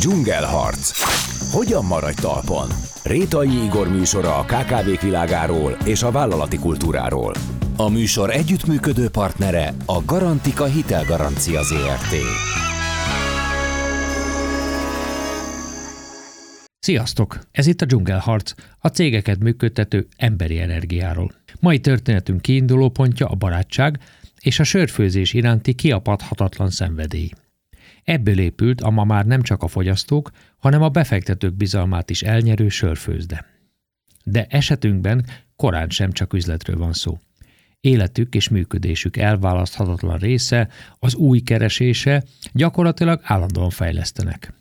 Dzsungelharc. 0.00 0.90
Hogyan 1.52 1.84
maradj 1.84 2.20
talpon? 2.20 2.68
Rétai 3.02 3.64
Igor 3.64 3.88
műsora 3.88 4.38
a 4.38 4.44
KKV-k 4.44 5.00
világáról 5.00 5.76
és 5.84 6.02
a 6.02 6.10
vállalati 6.10 6.58
kultúráról. 6.58 7.34
A 7.76 7.88
műsor 7.88 8.30
együttműködő 8.30 9.08
partnere 9.08 9.74
a 9.86 10.04
Garantika 10.04 10.64
Hitelgarancia 10.64 11.62
ZRT. 11.62 12.14
Sziasztok! 16.78 17.38
Ez 17.52 17.66
itt 17.66 17.80
a 17.80 17.84
Dzsungelharc, 17.84 18.52
a 18.78 18.88
cégeket 18.88 19.38
működtető 19.38 20.06
emberi 20.16 20.58
energiáról. 20.60 21.32
Mai 21.60 21.78
történetünk 21.78 22.42
kiinduló 22.42 22.88
pontja 22.88 23.26
a 23.26 23.34
barátság 23.34 23.98
és 24.40 24.58
a 24.58 24.64
sörfőzés 24.64 25.32
iránti 25.32 25.74
kiapadhatatlan 25.74 26.70
szenvedély. 26.70 27.30
Ebből 28.04 28.38
épült 28.38 28.80
a 28.80 28.90
ma 28.90 29.04
már 29.04 29.26
nem 29.26 29.42
csak 29.42 29.62
a 29.62 29.68
fogyasztók, 29.68 30.30
hanem 30.58 30.82
a 30.82 30.88
befektetők 30.88 31.54
bizalmát 31.54 32.10
is 32.10 32.22
elnyerő 32.22 32.68
sörfőzde. 32.68 33.44
De 34.24 34.46
esetünkben 34.48 35.24
korán 35.56 35.88
sem 35.88 36.12
csak 36.12 36.32
üzletről 36.32 36.76
van 36.76 36.92
szó. 36.92 37.18
Életük 37.80 38.34
és 38.34 38.48
működésük 38.48 39.16
elválaszthatatlan 39.16 40.18
része, 40.18 40.68
az 40.98 41.14
új 41.14 41.40
keresése, 41.40 42.24
gyakorlatilag 42.52 43.20
állandóan 43.22 43.70
fejlesztenek. 43.70 44.52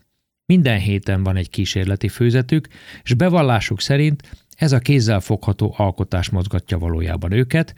Minden 0.45 0.79
héten 0.79 1.23
van 1.23 1.35
egy 1.35 1.49
kísérleti 1.49 2.07
főzetük, 2.07 2.67
és 3.03 3.13
bevallásuk 3.13 3.81
szerint 3.81 4.23
ez 4.55 4.71
a 4.71 4.79
kézzel 4.79 5.19
fogható 5.19 5.73
alkotás 5.77 6.29
mozgatja 6.29 6.77
valójában 6.77 7.31
őket, 7.31 7.75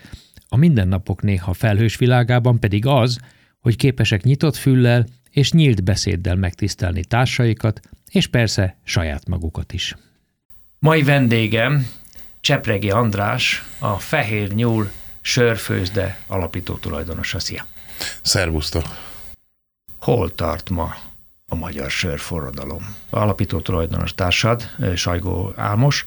a 0.48 0.58
mindennapok 0.58 1.22
néha 1.22 1.54
felhős 1.54 1.98
világában 1.98 2.60
pedig 2.60 2.86
az, 2.86 3.20
hogy 3.60 3.76
képesek 3.76 4.24
nyitott 4.24 4.56
füllel 4.56 5.06
és 5.32 5.52
nyílt 5.52 5.84
beszéddel 5.84 6.36
megtisztelni 6.36 7.06
társaikat, 7.06 7.80
és 8.10 8.28
persze 8.28 8.78
saját 8.84 9.28
magukat 9.28 9.74
is. 9.74 9.96
Mai 10.80 11.04
vendégem 11.04 11.88
Csepregi 12.40 12.90
András, 12.90 13.64
a 13.80 14.00
Fehér 14.00 14.54
Nyúl 14.54 14.92
sörfőzde 15.22 16.18
alapító 16.28 16.76
tulajdonosa. 16.76 17.40
Szia! 17.40 17.66
Szervusztok! 18.22 18.86
Hol 20.00 20.36
tart 20.36 20.70
ma 20.70 20.96
a 21.48 21.56
magyar 21.56 21.90
sörforradalom? 21.90 22.96
A 23.10 23.18
alapító 23.18 23.60
tulajdonos 23.60 24.16
társad, 24.16 24.70
Sajgó 24.96 25.54
Álmos, 25.56 26.06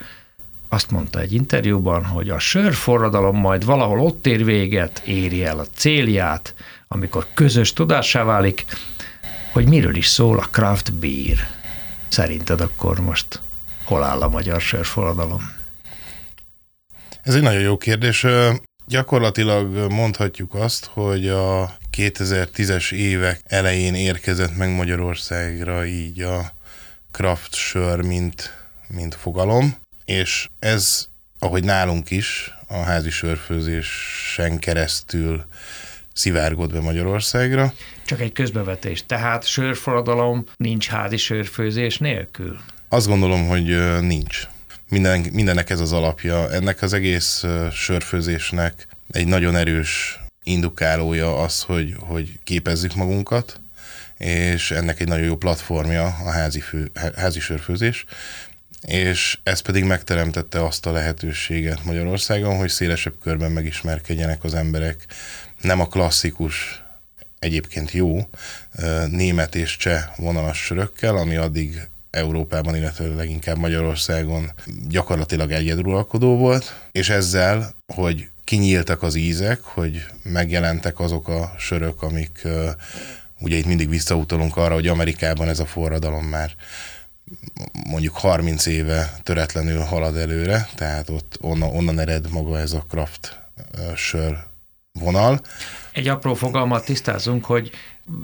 azt 0.69 0.91
mondta 0.91 1.21
egy 1.21 1.33
interjúban, 1.33 2.05
hogy 2.05 2.31
a 2.31 2.39
sörforradalom 2.39 3.37
majd 3.37 3.65
valahol 3.65 4.01
ott 4.01 4.27
ér 4.27 4.45
véget, 4.45 5.03
éri 5.05 5.45
el 5.45 5.59
a 5.59 5.67
célját, 5.75 6.55
amikor 6.89 7.27
közös 7.35 7.73
tudássá 7.73 8.25
válik, 8.25 8.65
hogy 9.55 9.69
miről 9.69 9.97
is 9.97 10.07
szól 10.07 10.39
a 10.39 10.49
craft 10.51 10.93
beer. 10.93 11.37
Szerinted 12.09 12.61
akkor 12.61 13.01
most 13.01 13.41
hol 13.85 14.03
áll 14.03 14.21
a 14.21 14.29
magyar 14.29 14.61
sörforradalom? 14.61 15.53
Ez 17.23 17.35
egy 17.35 17.43
nagyon 17.43 17.61
jó 17.61 17.77
kérdés. 17.77 18.27
Gyakorlatilag 18.87 19.93
mondhatjuk 19.93 20.55
azt, 20.55 20.85
hogy 20.85 21.29
a 21.29 21.77
2010-es 21.97 22.93
évek 22.93 23.41
elején 23.45 23.95
érkezett 23.95 24.57
meg 24.57 24.75
Magyarországra 24.75 25.87
így 25.87 26.23
a 26.23 26.53
craft 27.11 27.55
sör, 27.55 28.01
mint, 28.01 28.67
mint 28.89 29.15
fogalom, 29.15 29.75
és 30.05 30.49
ez, 30.59 31.09
ahogy 31.39 31.65
nálunk 31.65 32.11
is, 32.11 32.55
a 32.69 32.77
házi 32.77 33.11
sörfőzésen 33.11 34.59
keresztül 34.59 35.45
szivárgott 36.13 36.73
be 36.73 36.81
Magyarországra. 36.81 37.73
Csak 38.05 38.21
egy 38.21 38.33
közbevetés. 38.33 39.07
Tehát 39.07 39.47
sörforradalom 39.47 40.45
nincs 40.57 40.89
házi 40.89 41.17
sörfőzés 41.17 41.99
nélkül? 41.99 42.59
Azt 42.89 43.07
gondolom, 43.07 43.47
hogy 43.47 44.01
nincs. 44.01 44.49
Minden, 44.89 45.21
mindennek 45.33 45.71
ez 45.71 45.81
az 45.81 45.93
alapja. 45.93 46.51
Ennek 46.51 46.83
az 46.83 46.93
egész 46.93 47.45
sörfőzésnek 47.73 48.87
egy 49.11 49.27
nagyon 49.27 49.57
erős 49.57 50.19
indukálója 50.43 51.43
az, 51.43 51.63
hogy, 51.63 51.95
hogy 51.99 52.39
képezzük 52.45 52.95
magunkat, 52.95 53.61
és 54.19 54.71
ennek 54.71 55.01
egy 55.01 55.09
nagyon 55.09 55.27
jó 55.27 55.37
platformja 55.37 56.05
a 56.05 56.31
házi, 56.31 56.61
fő, 56.61 56.91
házi 57.17 57.41
sörfőzés, 57.41 58.05
és 58.81 59.39
ez 59.43 59.61
pedig 59.61 59.85
megteremtette 59.85 60.65
azt 60.65 60.87
a 60.87 60.93
lehetőséget 60.93 61.85
Magyarországon, 61.85 62.57
hogy 62.57 62.69
szélesebb 62.69 63.15
körben 63.23 63.51
megismerkedjenek 63.53 64.45
az 64.45 64.55
emberek 64.55 65.07
nem 65.61 65.81
a 65.81 65.89
klasszikus, 65.89 66.84
egyébként 67.45 67.93
jó 67.93 68.19
német 69.11 69.55
és 69.55 69.77
cseh 69.77 70.05
vonalas 70.17 70.65
sörökkel, 70.65 71.17
ami 71.17 71.37
addig 71.37 71.89
Európában, 72.11 72.77
illetve 72.77 73.07
leginkább 73.07 73.59
Magyarországon 73.59 74.53
gyakorlatilag 74.89 75.51
egyeduralkodó 75.51 76.37
volt, 76.37 76.81
és 76.93 77.09
ezzel, 77.09 77.75
hogy 77.95 78.29
kinyíltak 78.45 79.03
az 79.03 79.15
ízek, 79.15 79.61
hogy 79.63 80.07
megjelentek 80.23 81.01
azok 81.01 81.29
a 81.29 81.55
sörök, 81.59 82.03
amik 82.03 82.49
ugye 83.41 83.57
itt 83.57 83.67
mindig 83.67 83.89
visszautalunk 83.89 84.57
arra, 84.57 84.75
hogy 84.75 84.89
Amerikában 84.89 85.49
ez 85.49 85.59
a 85.59 85.67
forradalom 85.67 86.25
már 86.25 86.55
mondjuk 87.87 88.17
30 88.17 88.67
éve 88.67 89.17
töretlenül 89.23 89.81
halad 89.81 90.17
előre, 90.17 90.69
tehát 90.75 91.09
ott 91.09 91.39
onnan, 91.41 91.77
onnan 91.77 91.99
ered 91.99 92.31
maga 92.31 92.59
ez 92.59 92.73
a 92.73 92.85
craft 92.89 93.41
sör 93.97 94.37
vonal. 94.93 95.41
Egy 95.95 96.09
apró 96.09 96.35
fogalmat 96.35 96.85
tisztázunk, 96.85 97.45
hogy 97.45 97.71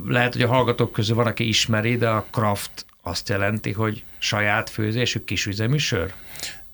lehet, 0.07 0.33
hogy 0.33 0.43
a 0.43 0.49
hallgatók 0.49 0.93
közül 0.93 1.17
van, 1.17 1.27
aki 1.27 1.49
ismeri, 1.49 1.97
de 1.97 2.09
a 2.09 2.27
craft 2.31 2.87
azt 3.03 3.29
jelenti, 3.29 3.73
hogy 3.73 4.03
saját 4.19 4.71
főzésű 4.71 5.19
kisüzemű 5.19 5.77
sör? 5.77 6.13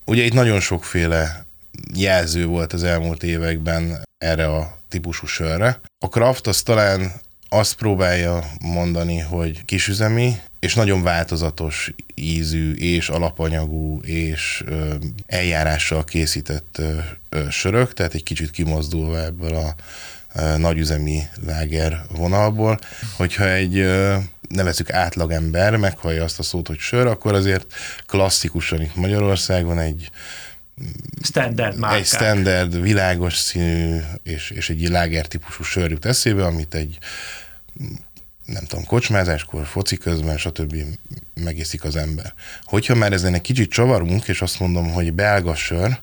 Ugye 0.04 0.22
itt 0.22 0.32
nagyon 0.32 0.60
sokféle 0.60 1.46
jelző 1.94 2.46
volt 2.46 2.72
az 2.72 2.84
elmúlt 2.84 3.22
években 3.22 4.02
erre 4.18 4.46
a 4.46 4.78
típusú 4.88 5.26
sörre. 5.26 5.80
A 5.98 6.06
craft 6.06 6.46
az 6.46 6.62
talán 6.62 7.12
azt 7.48 7.74
próbálja 7.74 8.44
mondani, 8.60 9.18
hogy 9.18 9.64
kisüzemi, 9.64 10.36
és 10.60 10.74
nagyon 10.74 11.02
változatos 11.02 11.94
ízű 12.14 12.74
és 12.74 13.08
alapanyagú 13.08 14.00
és 14.00 14.62
ö, 14.66 14.94
eljárással 15.26 16.04
készített 16.04 16.76
ö, 16.78 16.98
ö, 17.28 17.50
sörök, 17.50 17.92
tehát 17.92 18.14
egy 18.14 18.22
kicsit 18.22 18.50
kimozdulva 18.50 19.24
ebből 19.24 19.54
a 19.54 19.74
nagyüzemi 20.56 21.22
láger 21.46 22.02
vonalból. 22.16 22.78
Hogyha 23.16 23.48
egy 23.48 23.86
nevezük 24.48 24.92
átlagember 24.92 25.76
meghallja 25.76 26.24
azt 26.24 26.38
a 26.38 26.42
szót, 26.42 26.66
hogy 26.66 26.78
sör, 26.78 27.06
akkor 27.06 27.34
azért 27.34 27.66
klasszikusan 28.06 28.82
itt 28.82 28.96
Magyarországon 28.96 29.78
egy 29.78 30.10
standard 31.22 31.78
márkák. 31.78 32.00
Egy 32.00 32.06
standard, 32.06 32.80
világos 32.80 33.36
színű 33.36 34.00
és, 34.22 34.50
és 34.50 34.70
egy 34.70 34.88
láger 34.88 35.26
típusú 35.26 35.62
sör 35.62 35.90
jut 35.90 36.04
eszébe, 36.04 36.44
amit 36.44 36.74
egy 36.74 36.98
nem 38.44 38.64
tudom, 38.64 38.84
kocsmázáskor, 38.84 39.66
foci 39.66 39.96
közben, 39.96 40.38
stb. 40.38 40.76
megészik 41.34 41.84
az 41.84 41.96
ember. 41.96 42.34
Hogyha 42.64 42.94
már 42.94 43.12
ezen 43.12 43.34
egy 43.34 43.40
kicsit 43.40 43.70
csavarunk, 43.70 44.28
és 44.28 44.42
azt 44.42 44.60
mondom, 44.60 44.92
hogy 44.92 45.12
belga 45.12 45.54
sör, 45.54 46.00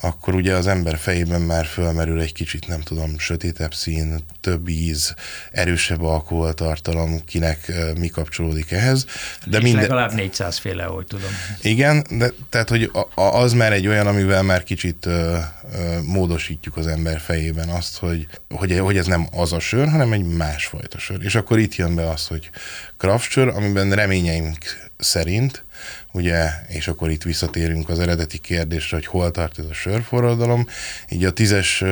akkor 0.00 0.34
ugye 0.34 0.54
az 0.54 0.66
ember 0.66 0.96
fejében 0.96 1.40
már 1.40 1.66
fölmerül 1.66 2.20
egy 2.20 2.32
kicsit, 2.32 2.66
nem 2.66 2.80
tudom, 2.80 3.18
sötétebb 3.18 3.74
szín, 3.74 4.24
több 4.40 4.68
íz, 4.68 5.14
erősebb 5.52 6.02
alkoholtartalom, 6.02 7.24
kinek 7.24 7.72
mi 7.98 8.08
kapcsolódik 8.08 8.70
ehhez. 8.70 9.06
De 9.46 9.60
minden... 9.60 9.82
legalább 9.82 10.12
400 10.12 10.58
féle, 10.58 10.84
ahogy 10.84 11.06
tudom. 11.06 11.30
Igen, 11.62 12.06
de 12.10 12.32
tehát, 12.48 12.68
hogy 12.68 12.90
az 13.14 13.52
már 13.52 13.72
egy 13.72 13.86
olyan, 13.86 14.06
amivel 14.06 14.42
már 14.42 14.62
kicsit 14.62 15.06
ö, 15.06 15.38
ö, 15.72 15.98
módosítjuk 16.02 16.76
az 16.76 16.86
ember 16.86 17.20
fejében 17.20 17.68
azt, 17.68 17.98
hogy, 17.98 18.26
hogy, 18.48 18.78
hogy 18.78 18.96
ez 18.96 19.06
nem 19.06 19.28
az 19.32 19.52
a 19.52 19.60
sör, 19.60 19.88
hanem 19.88 20.12
egy 20.12 20.24
másfajta 20.24 20.98
sör. 20.98 21.22
És 21.22 21.34
akkor 21.34 21.58
itt 21.58 21.74
jön 21.74 21.94
be 21.94 22.10
az, 22.10 22.26
hogy 22.26 22.50
craft 22.96 23.30
sör, 23.30 23.48
amiben 23.48 23.92
reményeink 23.92 24.58
szerint 24.96 25.64
ugye, 26.12 26.50
és 26.68 26.88
akkor 26.88 27.10
itt 27.10 27.22
visszatérünk 27.22 27.88
az 27.88 27.98
eredeti 27.98 28.38
kérdésre, 28.38 28.96
hogy 28.96 29.06
hol 29.06 29.30
tart 29.30 29.58
ez 29.58 29.64
a 29.64 29.74
sörforradalom. 29.74 30.66
Így 31.08 31.24
a 31.24 31.32
tízes 31.32 31.84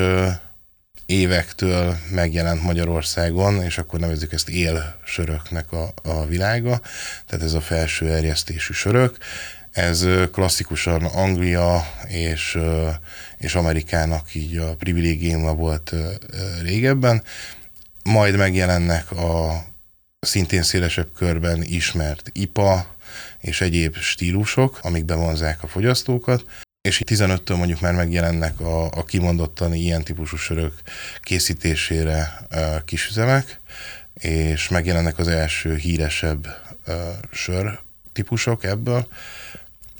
évektől 1.06 1.96
megjelent 2.10 2.62
Magyarországon, 2.62 3.62
és 3.62 3.78
akkor 3.78 4.00
nevezzük 4.00 4.32
ezt 4.32 4.48
élsöröknek 4.48 5.72
a, 5.72 5.92
a 6.02 6.26
világa, 6.26 6.80
tehát 7.26 7.44
ez 7.44 7.52
a 7.52 7.60
felső 7.60 8.12
erjesztésű 8.12 8.72
sörök. 8.72 9.16
Ez 9.72 10.06
klasszikusan 10.32 11.04
Anglia 11.04 11.86
és, 12.08 12.58
és 13.38 13.54
Amerikának 13.54 14.34
így 14.34 14.56
a 14.56 14.74
privilégiuma 14.74 15.54
volt 15.54 15.94
régebben, 16.62 17.22
majd 18.02 18.36
megjelennek 18.36 19.10
a 19.10 19.64
szintén 20.20 20.62
szélesebb 20.62 21.08
körben 21.16 21.62
ismert 21.62 22.30
IPA, 22.32 22.95
és 23.40 23.60
egyéb 23.60 23.96
stílusok, 23.96 24.78
amik 24.82 25.04
bevonzák 25.04 25.62
a 25.62 25.66
fogyasztókat, 25.66 26.44
és 26.80 27.02
15-től 27.06 27.56
mondjuk 27.56 27.80
már 27.80 27.94
megjelennek 27.94 28.60
a, 28.60 28.84
a 28.84 29.04
kimondottan 29.04 29.74
ilyen 29.74 30.04
típusú 30.04 30.36
sörök 30.36 30.72
készítésére 31.20 32.46
kisüzemek, 32.84 33.60
és 34.14 34.68
megjelennek 34.68 35.18
az 35.18 35.28
első 35.28 35.76
híresebb 35.76 36.46
sör 37.32 37.78
típusok 38.12 38.64
ebből, 38.64 39.06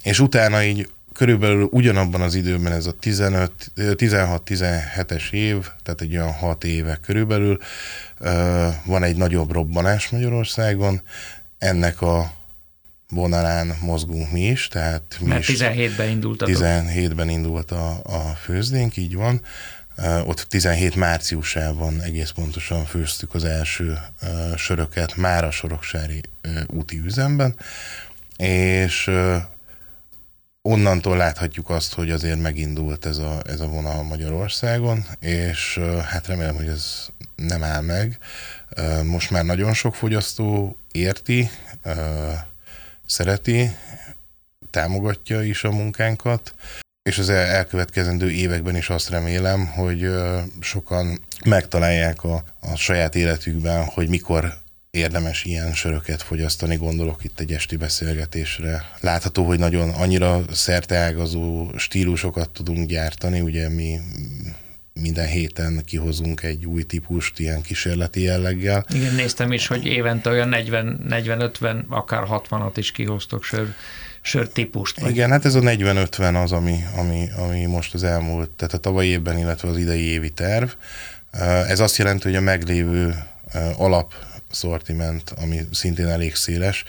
és 0.02 0.20
utána 0.20 0.62
így 0.62 0.88
körülbelül 1.12 1.68
ugyanabban 1.70 2.20
az 2.20 2.34
időben 2.34 2.72
ez 2.72 2.86
a 2.86 2.94
16-17-es 3.00 5.32
év, 5.32 5.66
tehát 5.82 6.00
egy 6.00 6.16
olyan 6.16 6.32
6 6.32 6.64
éve 6.64 6.98
körülbelül, 7.02 7.58
van 8.84 9.02
egy 9.02 9.16
nagyobb 9.16 9.52
robbanás 9.52 10.08
Magyarországon, 10.08 11.02
ennek 11.58 12.02
a 12.02 12.32
vonalán 13.10 13.76
mozgunk 13.80 14.30
mi 14.32 14.46
is, 14.46 14.68
tehát 14.68 15.16
mi 15.20 15.26
Mert 15.26 15.44
17-ben 15.46 16.08
indult 16.08 16.42
a 16.42 16.46
17-ben 16.46 17.28
indult 17.28 17.70
a, 17.70 18.00
a 18.04 18.34
főzdénk, 18.42 18.96
így 18.96 19.14
van. 19.14 19.40
Uh, 19.98 20.28
ott 20.28 20.40
17 20.40 20.94
márciusában 20.94 22.00
egész 22.00 22.30
pontosan 22.30 22.84
főztük 22.84 23.34
az 23.34 23.44
első 23.44 23.98
uh, 24.22 24.56
söröket 24.56 25.16
már 25.16 25.44
a 25.44 25.50
Soroksári 25.50 26.20
uh, 26.44 26.60
úti 26.66 26.98
üzemben, 27.04 27.56
és 28.36 29.10
onnantól 30.62 31.16
láthatjuk 31.16 31.70
azt, 31.70 31.94
hogy 31.94 32.10
azért 32.10 32.40
megindult 32.40 33.06
ez 33.06 33.18
a, 33.18 33.40
ez 33.46 33.60
a 33.60 33.66
vonal 33.66 34.02
Magyarországon, 34.02 35.04
és 35.20 35.80
hát 36.04 36.26
remélem, 36.26 36.54
hogy 36.54 36.66
ez 36.66 37.06
nem 37.36 37.62
áll 37.62 37.80
meg. 37.80 38.18
Most 39.04 39.30
már 39.30 39.44
nagyon 39.44 39.74
sok 39.74 39.94
fogyasztó 39.94 40.76
érti, 40.92 41.50
szereti, 43.06 43.76
támogatja 44.70 45.42
is 45.42 45.64
a 45.64 45.70
munkánkat, 45.70 46.54
és 47.02 47.18
az 47.18 47.28
elkövetkezendő 47.28 48.30
években 48.30 48.76
is 48.76 48.90
azt 48.90 49.08
remélem, 49.08 49.66
hogy 49.66 50.08
sokan 50.60 51.20
megtalálják 51.44 52.24
a, 52.24 52.44
a 52.60 52.76
saját 52.76 53.14
életükben, 53.14 53.84
hogy 53.84 54.08
mikor 54.08 54.54
érdemes 54.90 55.44
ilyen 55.44 55.74
söröket 55.74 56.22
fogyasztani, 56.22 56.76
gondolok 56.76 57.24
itt 57.24 57.40
egy 57.40 57.52
esti 57.52 57.76
beszélgetésre. 57.76 58.84
Látható, 59.00 59.44
hogy 59.44 59.58
nagyon 59.58 59.90
annyira 59.90 60.42
szerteágazó 60.52 61.70
stílusokat 61.76 62.50
tudunk 62.50 62.88
gyártani, 62.88 63.40
ugye 63.40 63.68
mi 63.68 63.98
minden 65.00 65.26
héten 65.26 65.82
kihozunk 65.84 66.42
egy 66.42 66.64
új 66.64 66.82
típust 66.82 67.38
ilyen 67.38 67.62
kísérleti 67.62 68.20
jelleggel. 68.20 68.86
Igen, 68.94 69.14
néztem 69.14 69.52
is, 69.52 69.66
hogy 69.66 69.86
évente 69.86 70.30
olyan 70.30 70.54
40-50, 70.54 71.86
akár 71.88 72.22
60-at 72.28 72.72
is 72.74 72.92
kihoztok 72.92 73.44
sör, 73.44 73.74
sörtípust. 74.20 75.00
Vagy? 75.00 75.10
Igen, 75.10 75.30
hát 75.30 75.44
ez 75.44 75.54
a 75.54 75.60
40-50 75.60 76.42
az, 76.42 76.52
ami, 76.52 76.78
ami, 76.96 77.28
ami 77.36 77.64
most 77.64 77.94
az 77.94 78.02
elmúlt, 78.02 78.50
tehát 78.50 78.74
a 78.74 78.78
tavalyi 78.78 79.08
évben, 79.08 79.38
illetve 79.38 79.68
az 79.68 79.78
idei 79.78 80.02
évi 80.02 80.30
terv. 80.30 80.68
Ez 81.68 81.80
azt 81.80 81.96
jelenti, 81.96 82.28
hogy 82.28 82.36
a 82.36 82.40
meglévő 82.40 83.14
alap 83.76 84.12
szortiment, 84.50 85.32
ami 85.40 85.60
szintén 85.72 86.06
elég 86.06 86.34
széles, 86.34 86.84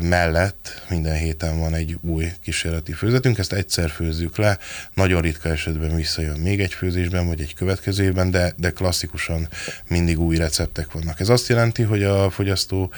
mellett 0.00 0.82
minden 0.88 1.16
héten 1.16 1.58
van 1.58 1.74
egy 1.74 1.98
új 2.00 2.32
kísérleti 2.42 2.92
főzetünk, 2.92 3.38
ezt 3.38 3.52
egyszer 3.52 3.90
főzzük 3.90 4.36
le, 4.36 4.58
nagyon 4.94 5.20
ritka 5.20 5.48
esetben 5.48 5.94
visszajön 5.94 6.40
még 6.40 6.60
egy 6.60 6.72
főzésben, 6.72 7.26
vagy 7.26 7.40
egy 7.40 7.54
következő 7.54 8.04
évben, 8.04 8.30
de, 8.30 8.52
de 8.56 8.70
klasszikusan 8.70 9.48
mindig 9.88 10.20
új 10.20 10.36
receptek 10.36 10.92
vannak. 10.92 11.20
Ez 11.20 11.28
azt 11.28 11.48
jelenti, 11.48 11.82
hogy 11.82 12.02
a 12.02 12.30
fogyasztó 12.30 12.92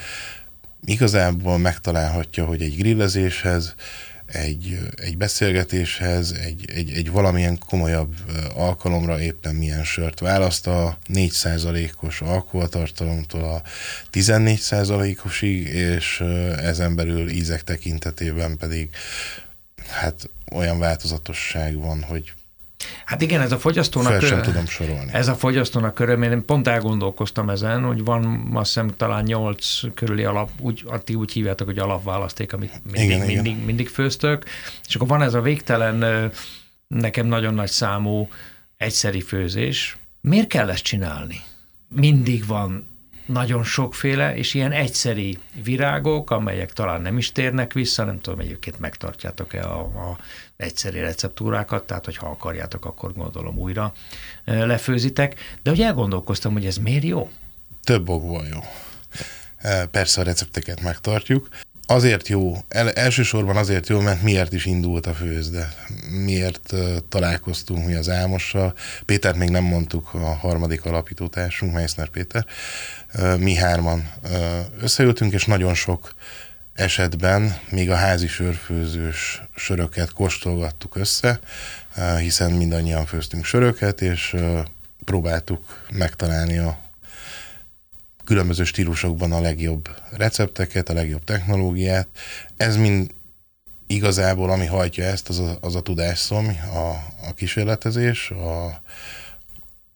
igazából 0.85 1.57
megtalálhatja, 1.57 2.45
hogy 2.45 2.61
egy 2.61 2.77
grillezéshez, 2.77 3.75
egy, 4.25 4.79
egy 4.95 5.17
beszélgetéshez, 5.17 6.31
egy, 6.31 6.65
egy, 6.73 6.91
egy 6.91 7.11
valamilyen 7.11 7.59
komolyabb 7.59 8.15
alkalomra 8.55 9.21
éppen 9.21 9.55
milyen 9.55 9.83
sört 9.83 10.19
választ. 10.19 10.67
A 10.67 10.97
4%-os 11.13 12.21
alkoholtartalomtól 12.21 13.43
a 13.43 13.61
14%-osig, 14.11 15.67
és 15.67 16.19
ezen 16.57 16.95
belül 16.95 17.29
ízek 17.29 17.63
tekintetében 17.63 18.57
pedig 18.57 18.89
hát 19.87 20.29
olyan 20.51 20.79
változatosság 20.79 21.77
van, 21.77 22.03
hogy 22.03 22.33
Hát 23.05 23.21
igen, 23.21 23.41
ez 23.41 23.51
a 23.51 23.57
fogyasztónak... 23.57 24.11
Fel 24.11 24.19
sem 24.19 24.41
tudom 24.41 24.65
sorolni. 24.65 25.13
Ez 25.13 25.27
a 25.27 25.35
fogyasztónak 25.35 25.93
körül, 25.93 26.23
én 26.23 26.45
pont 26.45 26.67
elgondolkoztam 26.67 27.49
ezen, 27.49 27.83
hogy 27.83 28.03
van 28.03 28.49
azt 28.53 28.73
hiszem 28.73 28.89
talán 28.97 29.23
nyolc 29.23 29.79
körüli 29.93 30.23
alap, 30.23 30.49
úgy, 30.59 30.83
ti 31.03 31.15
úgy 31.15 31.31
hívjátok, 31.31 31.67
hogy 31.67 31.79
alapválaszték, 31.79 32.53
amit 32.53 32.81
mindig, 32.83 33.03
igen, 33.03 33.25
mindig, 33.25 33.51
igen. 33.51 33.65
mindig 33.65 33.87
főztök, 33.87 34.45
és 34.87 34.95
akkor 34.95 35.07
van 35.07 35.21
ez 35.21 35.33
a 35.33 35.41
végtelen, 35.41 36.31
nekem 36.87 37.25
nagyon 37.25 37.53
nagy 37.53 37.69
számú 37.69 38.29
egyszeri 38.77 39.21
főzés. 39.21 39.97
Miért 40.21 40.47
kell 40.47 40.69
ezt 40.69 40.83
csinálni? 40.83 41.41
Mindig 41.87 42.45
van 42.45 42.87
nagyon 43.25 43.63
sokféle, 43.63 44.35
és 44.35 44.53
ilyen 44.53 44.71
egyszeri 44.71 45.37
virágok, 45.63 46.31
amelyek 46.31 46.73
talán 46.73 47.01
nem 47.01 47.17
is 47.17 47.31
térnek 47.31 47.73
vissza, 47.73 48.03
nem 48.03 48.19
tudom, 48.19 48.39
egyébként 48.39 48.79
megtartjátok-e 48.79 49.69
a, 49.69 49.79
a 49.79 50.17
egyszeri 50.63 50.99
receptúrákat, 50.99 51.83
tehát 51.83 52.05
hogyha 52.05 52.27
akarjátok, 52.27 52.85
akkor 52.85 53.13
gondolom 53.13 53.57
újra 53.57 53.93
lefőzitek, 54.45 55.35
de 55.63 55.69
hogy 55.69 55.81
elgondolkoztam, 55.81 56.53
hogy 56.53 56.65
ez 56.65 56.77
miért 56.77 57.03
jó? 57.03 57.29
Több 57.83 58.09
okból 58.09 58.45
jó. 58.51 58.59
Persze 59.91 60.21
a 60.21 60.23
recepteket 60.23 60.81
megtartjuk, 60.81 61.49
azért 61.85 62.27
jó, 62.27 62.57
el, 62.67 62.91
elsősorban 62.91 63.57
azért 63.57 63.87
jó, 63.89 63.99
mert 63.99 64.21
miért 64.21 64.53
is 64.53 64.65
indult 64.65 65.05
a 65.05 65.13
főzde. 65.13 65.73
Miért 66.09 66.71
uh, 66.71 66.95
találkoztunk 67.09 67.85
mi 67.85 67.93
az 67.93 68.09
Álmossal. 68.09 68.73
Pétert 69.05 69.37
még 69.37 69.49
nem 69.49 69.63
mondtuk, 69.63 70.13
a 70.13 70.35
harmadik 70.35 70.85
alapítótársunk, 70.85 71.73
Meissner 71.73 72.09
Péter. 72.09 72.45
Uh, 73.13 73.37
mi 73.37 73.55
hárman 73.55 74.11
uh, 74.23 74.31
összeültünk, 74.81 75.33
és 75.33 75.45
nagyon 75.45 75.73
sok 75.73 76.13
esetben 76.73 77.57
még 77.69 77.89
a 77.89 77.95
házi 77.95 78.27
sörfőzős 78.27 79.41
söröket 79.55 80.11
kóstolgattuk 80.11 80.95
össze, 80.95 81.39
uh, 81.97 82.17
hiszen 82.19 82.51
mindannyian 82.51 83.05
főztünk 83.05 83.45
söröket, 83.45 84.01
és 84.01 84.33
uh, 84.33 84.59
próbáltuk 85.03 85.85
megtalálni 85.91 86.57
a 86.57 86.77
különböző 88.23 88.63
stílusokban 88.63 89.31
a 89.31 89.41
legjobb 89.41 89.89
recepteket, 90.11 90.89
a 90.89 90.93
legjobb 90.93 91.23
technológiát. 91.23 92.07
Ez 92.57 92.75
mind 92.75 93.13
igazából, 93.87 94.49
ami 94.49 94.65
hajtja 94.65 95.03
ezt, 95.03 95.29
az 95.29 95.39
a, 95.39 95.57
az 95.61 95.75
a 95.75 95.81
tudásszom, 95.81 96.57
a, 96.73 96.87
a 97.27 97.33
kísérletezés, 97.35 98.29
a, 98.29 98.81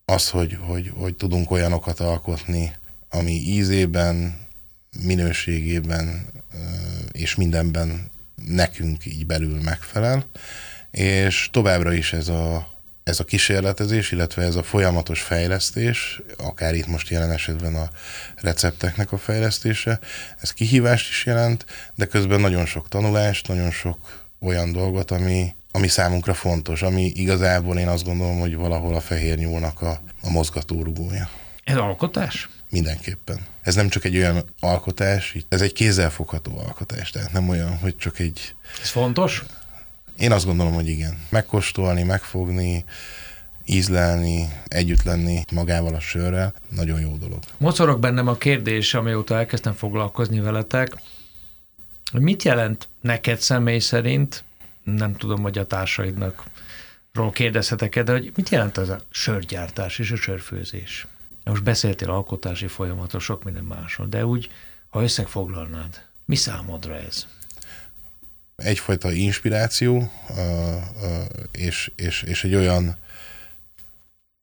az, 0.05 0.29
hogy, 0.29 0.57
hogy, 0.61 0.91
hogy 0.95 1.15
tudunk 1.15 1.51
olyanokat 1.51 1.99
alkotni, 1.99 2.75
ami 3.09 3.31
ízében, 3.31 4.46
minőségében 5.01 6.25
és 7.11 7.35
mindenben 7.35 8.09
nekünk 8.45 9.05
így 9.05 9.25
belül 9.25 9.61
megfelel, 9.63 10.25
és 10.91 11.49
továbbra 11.51 11.93
is 11.93 12.13
ez 12.13 12.27
a, 12.27 12.67
ez 13.03 13.19
a 13.19 13.23
kísérletezés, 13.23 14.11
illetve 14.11 14.43
ez 14.43 14.55
a 14.55 14.63
folyamatos 14.63 15.21
fejlesztés, 15.21 16.21
akár 16.37 16.75
itt 16.75 16.87
most 16.87 17.09
jelen 17.09 17.31
esetben 17.31 17.75
a 17.75 17.89
recepteknek 18.35 19.11
a 19.11 19.17
fejlesztése, 19.17 19.99
ez 20.41 20.51
kihívást 20.53 21.09
is 21.09 21.25
jelent, 21.25 21.65
de 21.95 22.05
közben 22.05 22.39
nagyon 22.39 22.65
sok 22.65 22.87
tanulást, 22.87 23.47
nagyon 23.47 23.71
sok 23.71 24.25
olyan 24.39 24.71
dolgot, 24.71 25.11
ami, 25.11 25.55
ami 25.71 25.87
számunkra 25.87 26.33
fontos, 26.33 26.81
ami 26.81 27.05
igazából 27.05 27.77
én 27.77 27.87
azt 27.87 28.03
gondolom, 28.03 28.39
hogy 28.39 28.55
valahol 28.55 28.95
a 28.95 29.01
fehér 29.01 29.37
nyúlnak 29.37 29.81
a, 29.81 30.01
a 30.21 30.29
mozgatórugója. 30.29 31.29
Ez 31.63 31.75
alkotás? 31.75 32.49
Mindenképpen. 32.69 33.39
Ez 33.61 33.75
nem 33.75 33.89
csak 33.89 34.03
egy 34.03 34.17
olyan 34.17 34.43
alkotás, 34.59 35.35
ez 35.49 35.61
egy 35.61 35.73
kézzelfogható 35.73 36.57
alkotás, 36.57 37.09
tehát 37.09 37.31
nem 37.31 37.49
olyan, 37.49 37.77
hogy 37.77 37.95
csak 37.97 38.19
egy... 38.19 38.55
Ez 38.81 38.89
fontos? 38.89 39.43
Én 40.17 40.31
azt 40.31 40.45
gondolom, 40.45 40.73
hogy 40.73 40.87
igen. 40.87 41.19
Megkóstolni, 41.29 42.03
megfogni, 42.03 42.85
ízlelni, 43.65 44.49
együtt 44.67 45.03
lenni 45.03 45.43
magával 45.51 45.93
a 45.93 45.99
sörrel, 45.99 46.53
nagyon 46.75 46.99
jó 46.99 47.15
dolog. 47.15 47.39
Mocorog 47.57 47.99
bennem 47.99 48.27
a 48.27 48.35
kérdés, 48.35 48.93
amióta 48.93 49.35
elkezdtem 49.35 49.73
foglalkozni 49.73 50.39
veletek, 50.39 50.95
hogy 52.11 52.21
mit 52.21 52.43
jelent 52.43 52.87
neked 53.01 53.39
személy 53.39 53.79
szerint, 53.79 54.43
nem 54.83 55.15
tudom, 55.15 55.41
hogy 55.41 55.57
a 55.57 55.67
társaidnak 55.67 56.43
ról 57.13 57.31
kérdezhetek 57.31 58.03
de 58.03 58.11
hogy 58.11 58.31
mit 58.35 58.49
jelent 58.49 58.77
az 58.77 58.89
a 58.89 58.99
sörgyártás 59.09 59.99
és 59.99 60.11
a 60.11 60.15
sörfőzés? 60.15 61.07
Most 61.49 61.63
beszéltél 61.63 62.09
alkotási 62.09 62.67
folyamatról, 62.67 63.21
sok 63.21 63.43
minden 63.43 63.63
másról, 63.63 64.07
de 64.07 64.25
úgy, 64.25 64.49
ha 64.89 65.03
összefoglalnád, 65.03 66.01
mi 66.25 66.35
számodra 66.35 66.95
ez? 66.95 67.27
egyfajta 68.57 69.11
inspiráció, 69.11 70.11
és, 71.51 71.91
és, 71.95 72.21
és 72.21 72.43
egy 72.43 72.55
olyan 72.55 72.95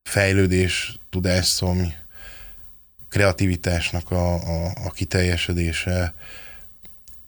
fejlődés, 0.02 0.98
tudásszomj, 1.10 1.94
kreativitásnak 3.08 4.10
a, 4.10 4.34
a, 4.34 4.72
a 4.84 4.90
kiteljesedése, 4.90 6.14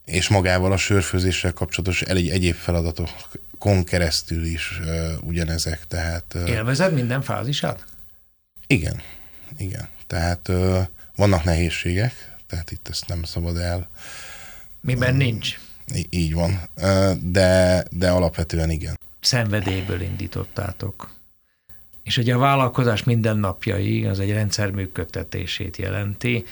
és 0.04 0.28
magával 0.28 0.72
a 0.72 0.76
sörfőzéssel 0.76 1.52
kapcsolatos 1.52 2.02
egy 2.02 2.28
egyéb 2.28 2.54
feladatokon 2.54 3.84
keresztül 3.84 4.44
is 4.44 4.80
uh, 4.80 5.12
ugyanezek. 5.22 5.86
Tehát, 5.86 6.24
uh, 6.34 6.48
Élvezed 6.48 6.92
minden 6.92 7.22
fázisát? 7.22 7.84
Igen, 8.66 9.02
igen. 9.58 9.88
Tehát 10.06 10.48
uh, 10.48 10.78
vannak 11.16 11.44
nehézségek, 11.44 12.36
tehát 12.46 12.70
itt 12.70 12.88
ezt 12.88 13.08
nem 13.08 13.22
szabad 13.22 13.56
el. 13.56 13.88
Miben 14.80 15.12
uh, 15.12 15.18
nincs? 15.18 15.58
így 16.10 16.34
van. 16.34 16.60
De, 17.22 17.84
de 17.90 18.10
alapvetően 18.10 18.70
igen. 18.70 18.98
Szenvedélyből 19.20 20.00
indítottátok. 20.00 21.10
És 22.02 22.16
ugye 22.16 22.34
a 22.34 22.38
vállalkozás 22.38 23.04
mindennapjai 23.04 24.06
az 24.06 24.20
egy 24.20 24.32
rendszer 24.32 24.70
működtetését 24.70 25.76
jelenti, 25.76 26.44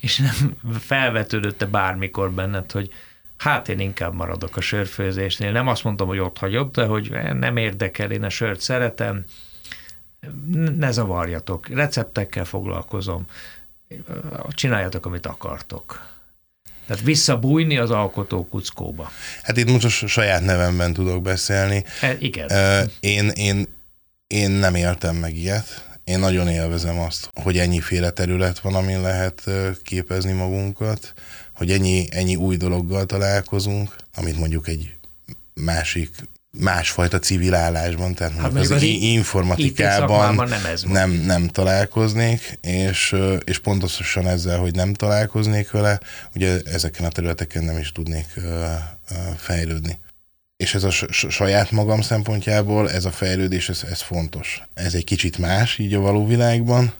és 0.00 0.16
nem 0.16 0.56
felvetődött-e 0.78 1.66
bármikor 1.66 2.32
benned, 2.32 2.72
hogy 2.72 2.92
hát 3.36 3.68
én 3.68 3.78
inkább 3.78 4.14
maradok 4.14 4.56
a 4.56 4.60
sörfőzésnél. 4.60 5.52
Nem 5.52 5.66
azt 5.66 5.84
mondtam, 5.84 6.06
hogy 6.06 6.18
ott 6.18 6.38
hagyok, 6.38 6.70
de 6.70 6.84
hogy 6.84 7.10
nem 7.32 7.56
érdekel, 7.56 8.10
én 8.10 8.22
a 8.22 8.28
sört 8.28 8.60
szeretem, 8.60 9.24
ne 10.76 10.90
zavarjatok, 10.90 11.68
receptekkel 11.68 12.44
foglalkozom, 12.44 13.26
csináljatok, 14.48 15.06
amit 15.06 15.26
akartok. 15.26 16.08
Tehát 16.86 17.04
visszabújni 17.04 17.78
az 17.78 17.90
alkotó 17.90 18.46
kuckóba. 18.46 19.10
Hát 19.42 19.56
itt 19.56 19.70
most 19.70 20.02
a 20.02 20.06
saját 20.06 20.44
nevemben 20.44 20.92
tudok 20.92 21.22
beszélni. 21.22 21.84
E, 22.00 22.16
igen. 22.18 22.50
Én, 23.00 23.28
én, 23.28 23.66
én 24.26 24.50
nem 24.50 24.74
éltem 24.74 25.16
meg 25.16 25.36
ilyet. 25.36 25.88
Én 26.04 26.18
nagyon 26.18 26.48
élvezem 26.48 26.98
azt, 26.98 27.30
hogy 27.34 27.58
ennyiféle 27.58 28.10
terület 28.10 28.58
van, 28.58 28.74
amin 28.74 29.00
lehet 29.00 29.50
képezni 29.82 30.32
magunkat, 30.32 31.12
hogy 31.54 31.70
ennyi, 31.70 32.06
ennyi 32.10 32.36
új 32.36 32.56
dologgal 32.56 33.06
találkozunk, 33.06 33.96
amit 34.14 34.38
mondjuk 34.38 34.68
egy 34.68 34.94
másik 35.54 36.10
másfajta 36.58 37.18
civil 37.18 37.54
állásban, 37.54 38.14
tehát 38.14 38.36
hát 38.36 38.54
az, 38.54 38.70
az 38.70 38.82
informatikában 38.82 40.34
nem, 40.34 40.64
ez 40.64 40.82
nem, 40.82 41.10
nem 41.10 41.48
találkoznék, 41.48 42.58
és, 42.60 43.16
és 43.44 43.58
pontosan 43.58 44.26
ezzel, 44.26 44.58
hogy 44.58 44.74
nem 44.74 44.94
találkoznék 44.94 45.70
vele, 45.70 46.00
ugye 46.34 46.60
ezeken 46.64 47.04
a 47.04 47.08
területeken 47.08 47.64
nem 47.64 47.78
is 47.78 47.92
tudnék 47.92 48.26
fejlődni. 49.36 49.98
És 50.56 50.74
ez 50.74 50.84
a 50.84 50.90
saját 51.28 51.70
magam 51.70 52.00
szempontjából, 52.00 52.90
ez 52.90 53.04
a 53.04 53.10
fejlődés, 53.10 53.68
ez, 53.68 53.82
ez 53.90 54.00
fontos. 54.00 54.62
Ez 54.74 54.94
egy 54.94 55.04
kicsit 55.04 55.38
más 55.38 55.78
így 55.78 55.94
a 55.94 56.00
való 56.00 56.26
világban, 56.26 56.92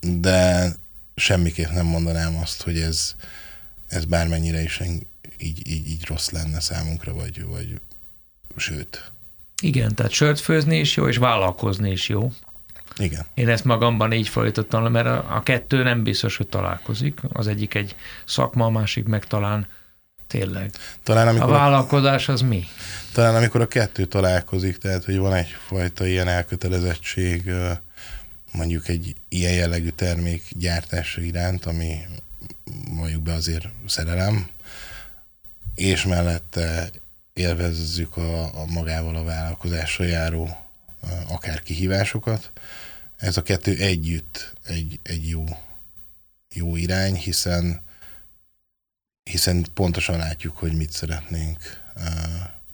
de 0.00 0.72
semmiképp 1.14 1.70
nem 1.70 1.86
mondanám 1.86 2.36
azt, 2.42 2.62
hogy 2.62 2.78
ez, 2.78 3.14
ez 3.88 4.04
bármennyire 4.04 4.62
is 4.62 4.80
így, 5.38 5.70
így, 5.70 5.88
így 5.88 6.04
rossz 6.06 6.28
lenne 6.28 6.60
számunkra, 6.60 7.14
vagy, 7.14 7.44
vagy 7.44 7.80
sőt. 8.56 9.10
Igen, 9.62 9.94
tehát 9.94 10.12
sört 10.12 10.40
főzni 10.40 10.78
is 10.78 10.96
jó, 10.96 11.08
és 11.08 11.16
vállalkozni 11.16 11.90
is 11.90 12.08
jó. 12.08 12.32
Igen. 12.96 13.26
Én 13.34 13.48
ezt 13.48 13.64
magamban 13.64 14.12
így 14.12 14.28
fordítottam, 14.28 14.92
mert 14.92 15.06
a, 15.06 15.36
a 15.36 15.42
kettő 15.42 15.82
nem 15.82 16.02
biztos, 16.02 16.36
hogy 16.36 16.48
találkozik. 16.48 17.20
Az 17.32 17.46
egyik 17.46 17.74
egy 17.74 17.96
szakma, 18.24 18.64
a 18.64 18.70
másik 18.70 19.04
meg 19.04 19.24
talán 19.24 19.66
tényleg. 20.26 20.70
Talán, 21.02 21.28
amikor 21.28 21.48
a 21.48 21.52
vállalkozás 21.52 22.28
az 22.28 22.40
mi? 22.40 22.64
Talán 23.12 23.34
amikor 23.34 23.60
a 23.60 23.68
kettő 23.68 24.04
találkozik, 24.04 24.76
tehát 24.76 25.04
hogy 25.04 25.18
van 25.18 25.34
egyfajta 25.34 26.06
ilyen 26.06 26.28
elkötelezettség 26.28 27.50
mondjuk 28.52 28.88
egy 28.88 29.14
ilyen 29.28 29.52
jellegű 29.52 29.88
termék 29.88 30.42
gyártása 30.58 31.20
iránt, 31.20 31.66
ami 31.66 31.98
mondjuk 32.90 33.22
be 33.22 33.32
azért 33.32 33.68
szerelem, 33.86 34.48
és 35.74 36.04
mellette 36.04 36.90
élvezzük 37.32 38.16
a, 38.16 38.60
a 38.60 38.64
magával 38.66 39.16
a 39.16 39.24
vállalkozásra 39.24 40.04
járó 40.04 40.56
akár 41.28 41.62
kihívásokat. 41.62 42.50
Ez 43.16 43.36
a 43.36 43.42
kettő 43.42 43.76
együtt 43.76 44.54
egy, 44.64 44.98
egy 45.02 45.28
jó, 45.28 45.44
jó 46.54 46.76
irány, 46.76 47.14
hiszen, 47.14 47.82
hiszen 49.22 49.66
pontosan 49.74 50.16
látjuk, 50.18 50.56
hogy 50.56 50.72
mit 50.72 50.90
szeretnénk 50.90 51.80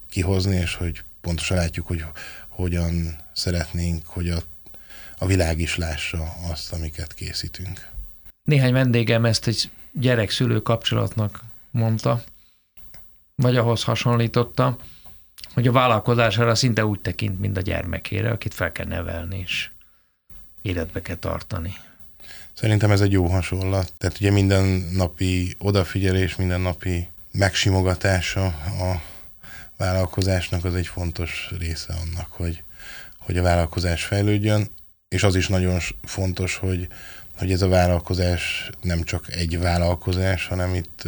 kihozni, 0.09 0.55
és 0.55 0.75
hogy 0.75 1.03
pontosan 1.21 1.57
látjuk, 1.57 1.87
hogy 1.87 2.05
hogyan 2.47 3.17
szeretnénk, 3.33 4.05
hogy 4.05 4.29
a, 4.29 4.41
a 5.17 5.25
világ 5.25 5.59
is 5.59 5.75
lássa 5.75 6.33
azt, 6.51 6.73
amiket 6.73 7.13
készítünk. 7.13 7.89
Néhány 8.43 8.73
vendégem 8.73 9.25
ezt 9.25 9.47
egy 9.47 9.69
gyerek-szülő 9.91 10.61
kapcsolatnak 10.61 11.43
mondta, 11.71 12.23
vagy 13.41 13.57
ahhoz 13.57 13.83
hasonlította, 13.83 14.77
hogy 15.53 15.67
a 15.67 15.71
vállalkozására 15.71 16.55
szinte 16.55 16.85
úgy 16.85 16.99
tekint, 16.99 17.39
mint 17.39 17.57
a 17.57 17.61
gyermekére, 17.61 18.31
akit 18.31 18.53
fel 18.53 18.71
kell 18.71 18.85
nevelni, 18.85 19.39
és 19.39 19.69
életbe 20.61 21.01
kell 21.01 21.15
tartani. 21.15 21.73
Szerintem 22.53 22.91
ez 22.91 23.01
egy 23.01 23.11
jó 23.11 23.25
hasonlat. 23.25 23.93
Tehát 23.97 24.15
ugye 24.19 24.31
minden 24.31 24.65
napi 24.93 25.55
odafigyelés, 25.59 26.35
minden 26.35 26.61
napi 26.61 27.07
megsimogatása 27.31 28.45
a 28.45 29.01
vállalkozásnak 29.77 30.65
az 30.65 30.75
egy 30.75 30.87
fontos 30.87 31.51
része 31.59 31.93
annak, 31.93 32.31
hogy, 32.31 32.63
hogy 33.17 33.37
a 33.37 33.41
vállalkozás 33.41 34.03
fejlődjön, 34.03 34.67
és 35.07 35.23
az 35.23 35.35
is 35.35 35.47
nagyon 35.47 35.79
fontos, 36.03 36.55
hogy, 36.55 36.87
hogy 37.39 37.51
ez 37.51 37.61
a 37.61 37.67
vállalkozás 37.67 38.69
nem 38.81 39.03
csak 39.03 39.33
egy 39.33 39.59
vállalkozás, 39.59 40.47
hanem 40.47 40.73
itt 40.75 41.03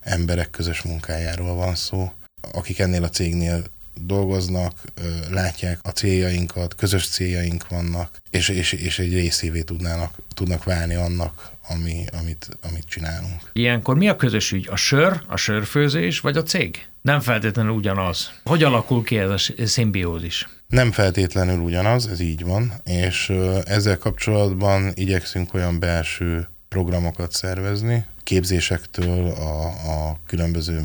emberek 0.00 0.50
közös 0.50 0.82
munkájáról 0.82 1.54
van 1.54 1.74
szó, 1.74 2.12
akik 2.52 2.78
ennél 2.78 3.02
a 3.02 3.08
cégnél 3.08 3.62
dolgoznak, 4.06 4.84
látják 5.30 5.78
a 5.82 5.88
céljainkat, 5.90 6.74
közös 6.74 7.08
céljaink 7.08 7.68
vannak, 7.68 8.20
és, 8.30 8.48
és, 8.48 8.72
és 8.72 8.98
egy 8.98 9.12
részévé 9.12 9.60
tudnának, 9.62 10.14
tudnak 10.34 10.64
válni 10.64 10.94
annak, 10.94 11.50
ami, 11.68 12.04
amit, 12.20 12.48
amit 12.62 12.88
csinálunk. 12.88 13.50
Ilyenkor 13.52 13.96
mi 13.96 14.08
a 14.08 14.16
közös 14.16 14.52
ügy? 14.52 14.68
A 14.70 14.76
sör, 14.76 15.20
a 15.26 15.36
sörfőzés, 15.36 16.20
vagy 16.20 16.36
a 16.36 16.42
cég? 16.42 16.88
Nem 17.02 17.20
feltétlenül 17.20 17.72
ugyanaz. 17.72 18.32
Hogy 18.44 18.62
alakul 18.62 19.02
ki 19.02 19.18
ez 19.18 19.30
a 19.30 19.66
szimbiózis? 19.66 20.48
Nem 20.70 20.92
feltétlenül 20.92 21.58
ugyanaz, 21.58 22.06
ez 22.06 22.20
így 22.20 22.44
van, 22.44 22.72
és 22.84 23.32
ezzel 23.64 23.98
kapcsolatban 23.98 24.92
igyekszünk 24.94 25.54
olyan 25.54 25.78
belső 25.78 26.48
programokat 26.68 27.32
szervezni, 27.32 28.06
képzésektől 28.22 29.28
a, 29.28 29.66
a 29.66 30.18
különböző, 30.26 30.84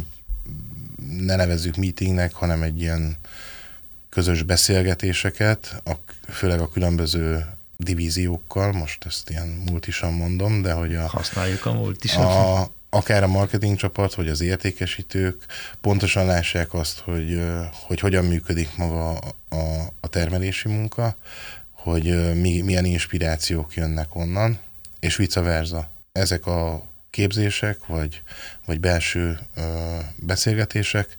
ne 1.19 1.35
nevezzük 1.35 1.75
meetingnek, 1.75 2.33
hanem 2.33 2.61
egy 2.61 2.81
ilyen 2.81 3.17
közös 4.09 4.43
beszélgetéseket, 4.43 5.81
a, 5.83 5.91
főleg 6.31 6.59
a 6.59 6.69
különböző 6.69 7.45
divíziókkal, 7.77 8.71
most 8.71 9.05
ezt 9.05 9.29
ilyen 9.29 9.47
multisan 9.69 10.13
mondom, 10.13 10.61
de 10.61 10.73
hogy 10.73 10.95
a... 10.95 11.07
Használjuk 11.07 11.65
a 11.65 11.73
multisan. 11.73 12.25
A, 12.25 12.69
akár 12.89 13.23
a 13.23 13.27
marketing 13.27 13.77
csapat, 13.77 14.13
vagy 14.13 14.27
az 14.27 14.41
értékesítők 14.41 15.45
pontosan 15.81 16.25
lássák 16.25 16.73
azt, 16.73 16.99
hogy, 16.99 17.41
hogy 17.71 17.99
hogyan 17.99 18.25
működik 18.25 18.77
maga 18.77 19.19
a, 19.55 19.93
a 19.99 20.07
termelési 20.07 20.67
munka, 20.67 21.17
hogy 21.71 22.35
mi, 22.41 22.61
milyen 22.61 22.85
inspirációk 22.85 23.73
jönnek 23.73 24.15
onnan, 24.15 24.59
és 24.99 25.15
vice 25.15 25.41
versa. 25.41 25.89
Ezek 26.11 26.45
a 26.45 26.83
képzések, 27.09 27.85
vagy, 27.85 28.21
vagy 28.65 28.79
belső 28.79 29.39
ö, 29.55 29.61
beszélgetések, 30.15 31.17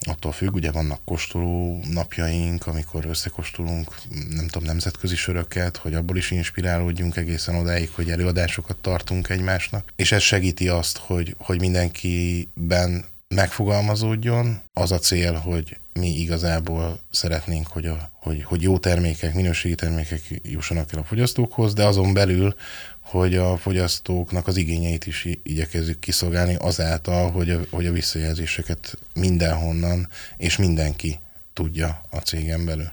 attól 0.00 0.32
függ, 0.32 0.54
ugye 0.54 0.70
vannak 0.70 1.04
kóstoló 1.04 1.80
napjaink, 1.92 2.66
amikor 2.66 3.04
összekóstolunk, 3.06 3.94
nem 4.30 4.46
tudom, 4.46 4.68
nemzetközi 4.68 5.16
söröket, 5.16 5.76
hogy 5.76 5.94
abból 5.94 6.16
is 6.16 6.30
inspirálódjunk 6.30 7.16
egészen 7.16 7.54
odáig, 7.54 7.90
hogy 7.90 8.10
előadásokat 8.10 8.76
tartunk 8.76 9.28
egymásnak. 9.28 9.92
És 9.96 10.12
ez 10.12 10.22
segíti 10.22 10.68
azt, 10.68 10.98
hogy, 10.98 11.34
hogy 11.38 11.60
mindenkiben 11.60 13.04
megfogalmazódjon. 13.34 14.60
Az 14.72 14.92
a 14.92 14.98
cél, 14.98 15.32
hogy 15.32 15.76
mi 15.92 16.08
igazából 16.08 16.98
szeretnénk, 17.10 17.66
hogy, 17.66 17.86
a, 17.86 18.10
hogy, 18.12 18.44
hogy 18.44 18.62
jó 18.62 18.78
termékek, 18.78 19.34
minőségi 19.34 19.74
termékek 19.74 20.20
jussanak 20.42 20.92
el 20.92 20.98
a 20.98 21.04
fogyasztókhoz, 21.04 21.74
de 21.74 21.84
azon 21.84 22.12
belül, 22.12 22.54
hogy 23.00 23.36
a 23.36 23.56
fogyasztóknak 23.56 24.46
az 24.46 24.56
igényeit 24.56 25.06
is 25.06 25.26
igyekezzük 25.42 25.98
kiszolgálni 25.98 26.54
azáltal, 26.54 27.30
hogy 27.30 27.50
a, 27.50 27.60
hogy 27.70 27.86
a 27.86 27.92
visszajelzéseket 27.92 28.98
mindenhonnan 29.14 30.08
és 30.36 30.56
mindenki 30.56 31.18
tudja 31.52 32.00
a 32.10 32.16
cégen 32.16 32.64
belül. 32.64 32.92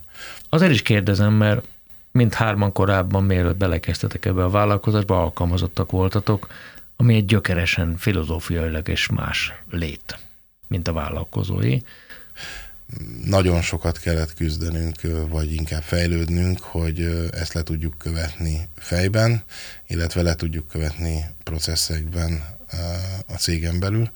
Azért 0.49 0.71
is 0.71 0.81
kérdezem, 0.81 1.33
mert 1.33 1.67
mint 2.11 2.33
hárman 2.33 2.71
korábban, 2.71 3.23
mielőtt 3.23 3.57
belekezdtetek 3.57 4.25
ebbe 4.25 4.43
a 4.43 4.49
vállalkozásba, 4.49 5.21
alkalmazottak 5.21 5.91
voltatok, 5.91 6.47
ami 6.95 7.15
egy 7.15 7.25
gyökeresen 7.25 7.97
filozófiailag 7.97 8.87
és 8.87 9.09
más 9.09 9.53
lét, 9.69 10.17
mint 10.67 10.87
a 10.87 10.93
vállalkozói 10.93 11.79
nagyon 13.25 13.61
sokat 13.61 13.99
kellett 13.99 14.33
küzdenünk, 14.33 14.95
vagy 15.29 15.53
inkább 15.53 15.81
fejlődnünk, 15.81 16.59
hogy 16.59 17.29
ezt 17.31 17.53
le 17.53 17.63
tudjuk 17.63 17.97
követni 17.97 18.69
fejben, 18.75 19.43
illetve 19.87 20.21
le 20.21 20.35
tudjuk 20.35 20.67
követni 20.67 21.25
processzekben 21.43 22.43
a 23.27 23.33
cégen 23.33 23.79
belül. 23.79 24.09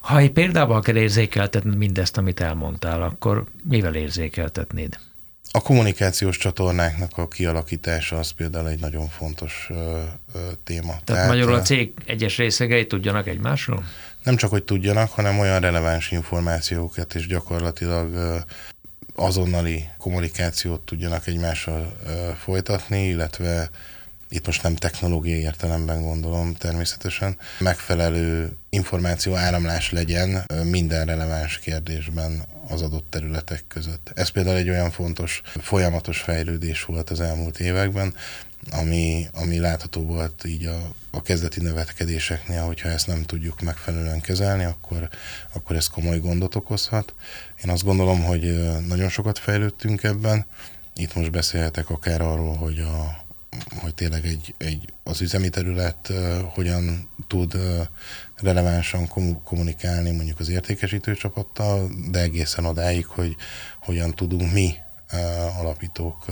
Ha 0.00 0.18
egy 0.18 0.32
példával 0.32 0.80
kell 0.80 0.96
érzékeltetni 0.96 1.76
mindezt, 1.76 2.16
amit 2.16 2.40
elmondtál, 2.40 3.02
akkor 3.02 3.46
mivel 3.64 3.94
érzékeltetnéd? 3.94 4.98
A 5.50 5.60
kommunikációs 5.62 6.36
csatornáknak 6.36 7.18
a 7.18 7.28
kialakítása 7.28 8.18
az 8.18 8.30
például 8.30 8.68
egy 8.68 8.80
nagyon 8.80 9.08
fontos 9.08 9.66
ö, 9.70 10.02
ö, 10.34 10.38
téma. 10.64 10.86
Tehát, 10.88 11.04
Tehát 11.04 11.28
magyarul 11.28 11.54
a 11.54 11.62
cég 11.62 11.92
egyes 12.06 12.36
részegei 12.36 12.86
tudjanak 12.86 13.26
egymásról? 13.26 13.84
Nem 14.22 14.36
csak, 14.36 14.50
hogy 14.50 14.64
tudjanak, 14.64 15.10
hanem 15.10 15.38
olyan 15.38 15.60
releváns 15.60 16.10
információkat 16.10 17.14
és 17.14 17.26
gyakorlatilag 17.26 18.14
ö, 18.14 18.36
azonnali 19.14 19.88
kommunikációt 19.98 20.80
tudjanak 20.80 21.26
egymással 21.26 21.96
ö, 22.06 22.10
folytatni, 22.44 23.06
illetve 23.06 23.70
itt 24.30 24.46
most 24.46 24.62
nem 24.62 24.74
technológiai 24.74 25.40
értelemben 25.40 26.02
gondolom 26.02 26.54
természetesen, 26.54 27.38
megfelelő 27.58 28.56
információ 28.70 29.34
áramlás 29.34 29.90
legyen 29.90 30.44
minden 30.64 31.06
releváns 31.06 31.58
kérdésben 31.58 32.44
az 32.68 32.82
adott 32.82 33.06
területek 33.10 33.64
között. 33.68 34.10
Ez 34.14 34.28
például 34.28 34.56
egy 34.56 34.68
olyan 34.68 34.90
fontos, 34.90 35.40
folyamatos 35.44 36.20
fejlődés 36.20 36.84
volt 36.84 37.10
az 37.10 37.20
elmúlt 37.20 37.60
években, 37.60 38.14
ami, 38.70 39.26
ami 39.32 39.58
látható 39.58 40.02
volt 40.02 40.44
így 40.44 40.66
a, 40.66 40.92
a 41.10 41.22
kezdeti 41.22 41.60
növekedéseknél, 41.60 42.62
hogyha 42.62 42.88
ezt 42.88 43.06
nem 43.06 43.22
tudjuk 43.22 43.60
megfelelően 43.60 44.20
kezelni, 44.20 44.64
akkor, 44.64 45.08
akkor 45.52 45.76
ez 45.76 45.86
komoly 45.86 46.18
gondot 46.18 46.54
okozhat. 46.54 47.14
Én 47.64 47.70
azt 47.70 47.84
gondolom, 47.84 48.22
hogy 48.22 48.70
nagyon 48.86 49.08
sokat 49.08 49.38
fejlődtünk 49.38 50.02
ebben. 50.02 50.46
Itt 50.94 51.14
most 51.14 51.30
beszélhetek 51.30 51.90
akár 51.90 52.20
arról, 52.20 52.56
hogy 52.56 52.78
a, 52.78 53.26
hogy 53.80 53.94
tényleg 53.94 54.26
egy, 54.26 54.54
egy, 54.58 54.92
az 55.02 55.20
üzemi 55.20 55.48
terület 55.48 56.08
uh, 56.08 56.40
hogyan 56.40 57.10
tud 57.26 57.54
uh, 57.54 57.86
relevánsan 58.42 59.08
kommunikálni 59.44 60.10
mondjuk 60.10 60.40
az 60.40 60.48
értékesítő 60.48 61.14
csapattal, 61.14 61.90
de 62.10 62.20
egészen 62.20 62.64
odáig, 62.64 63.06
hogy 63.06 63.36
hogyan 63.80 64.14
tudunk 64.14 64.52
mi 64.52 64.74
alapítók 65.58 66.24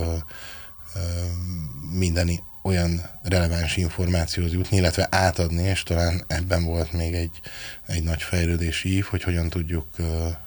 minden 1.92 2.30
olyan 2.62 3.02
releváns 3.22 3.76
információhoz 3.76 4.52
jutni, 4.52 4.76
illetve 4.76 5.08
átadni, 5.10 5.62
és 5.62 5.82
talán 5.82 6.24
ebben 6.26 6.64
volt 6.64 6.92
még 6.92 7.14
egy, 7.14 7.40
egy 7.86 8.02
nagy 8.02 8.22
fejlődési 8.22 8.96
ív, 8.96 9.04
hogy 9.04 9.22
hogyan 9.22 9.48
tudjuk 9.48 9.86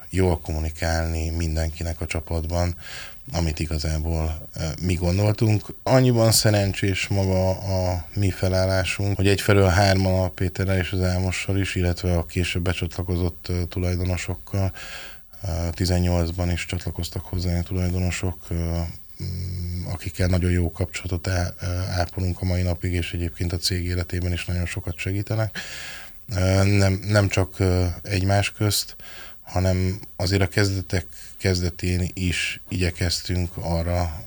jól 0.10 0.39
kommunikálni 0.39 1.30
mindenkinek 1.30 2.01
a 2.01 2.06
csapatban, 2.06 2.75
amit 3.32 3.60
igazából 3.60 4.50
mi 4.82 4.94
gondoltunk. 4.94 5.66
Annyiban 5.84 6.32
szerencsés 6.32 7.08
maga 7.08 7.50
a 7.50 8.06
mi 8.16 8.30
felállásunk, 8.30 9.16
hogy 9.16 9.28
egyfelől 9.28 9.68
hárman 9.68 10.24
a 10.24 10.30
Péterrel 10.30 10.78
és 10.78 10.92
az 10.92 11.01
Álmossal 11.01 11.58
is, 11.58 11.75
illetve 11.75 12.18
a 12.18 12.25
később 12.25 12.62
becsatlakozott 12.62 13.51
tulajdonosokkal, 13.70 14.72
18-ban 15.72 16.50
is 16.51 16.66
csatlakoztak 16.66 17.25
hozzá 17.25 17.60
a 17.60 17.63
tulajdonosok, 17.63 18.38
mm, 18.54 19.86
akikkel 19.92 20.28
nagyon 20.28 20.51
jó 20.51 20.72
kapcsolatot 20.72 21.28
ápolunk 21.89 22.42
a 22.42 22.46
mai 22.46 22.62
napig, 22.62 22.94
és 22.94 23.13
egyébként 23.13 23.54
a 23.54 23.58
cég 23.58 23.86
életében 23.86 24.32
is 24.32 24.46
nagyon 24.46 24.66
sokat 24.66 24.98
segítenek. 24.98 25.60
Nem, 26.63 27.00
nem 27.08 27.28
csak 27.28 27.56
egymás 28.04 28.51
közt, 28.51 28.96
hanem 29.50 30.00
azért 30.15 30.41
a 30.41 30.48
kezdetek 30.48 31.06
kezdetén 31.38 32.10
is 32.13 32.62
igyekeztünk 32.70 33.50
arra 33.56 34.24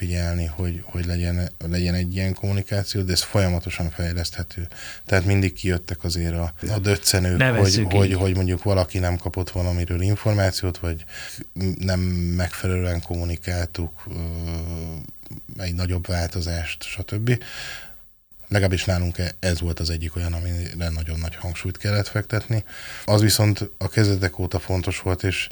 figyelni, 0.00 0.44
hogy, 0.44 0.82
hogy 0.84 1.06
legyen, 1.06 1.50
legyen 1.68 1.94
egy 1.94 2.14
ilyen 2.14 2.34
kommunikáció, 2.34 3.02
de 3.02 3.12
ez 3.12 3.22
folyamatosan 3.22 3.90
fejleszthető. 3.90 4.68
Tehát 5.06 5.24
mindig 5.24 5.52
kijöttek 5.52 6.04
azért 6.04 6.34
a, 6.34 6.52
a 6.68 6.78
döccenők, 6.78 7.42
hogy, 7.42 7.86
hogy, 7.90 8.12
hogy 8.12 8.34
mondjuk 8.34 8.62
valaki 8.62 8.98
nem 8.98 9.16
kapott 9.16 9.50
valamiről 9.50 10.00
információt, 10.00 10.78
vagy 10.78 11.04
nem 11.78 12.00
megfelelően 12.36 13.02
kommunikáltuk 13.02 14.04
egy 15.58 15.74
nagyobb 15.74 16.06
változást, 16.06 16.82
stb. 16.82 17.42
Legalábbis 18.50 18.84
nálunk 18.84 19.18
e- 19.18 19.34
ez 19.38 19.60
volt 19.60 19.80
az 19.80 19.90
egyik 19.90 20.16
olyan, 20.16 20.32
amire 20.32 20.88
nagyon 20.88 21.18
nagy 21.18 21.36
hangsúlyt 21.36 21.76
kellett 21.76 22.08
fektetni. 22.08 22.64
Az 23.04 23.20
viszont 23.20 23.70
a 23.78 23.88
kezdetek 23.88 24.38
óta 24.38 24.58
fontos 24.58 25.00
volt, 25.00 25.22
és, 25.22 25.48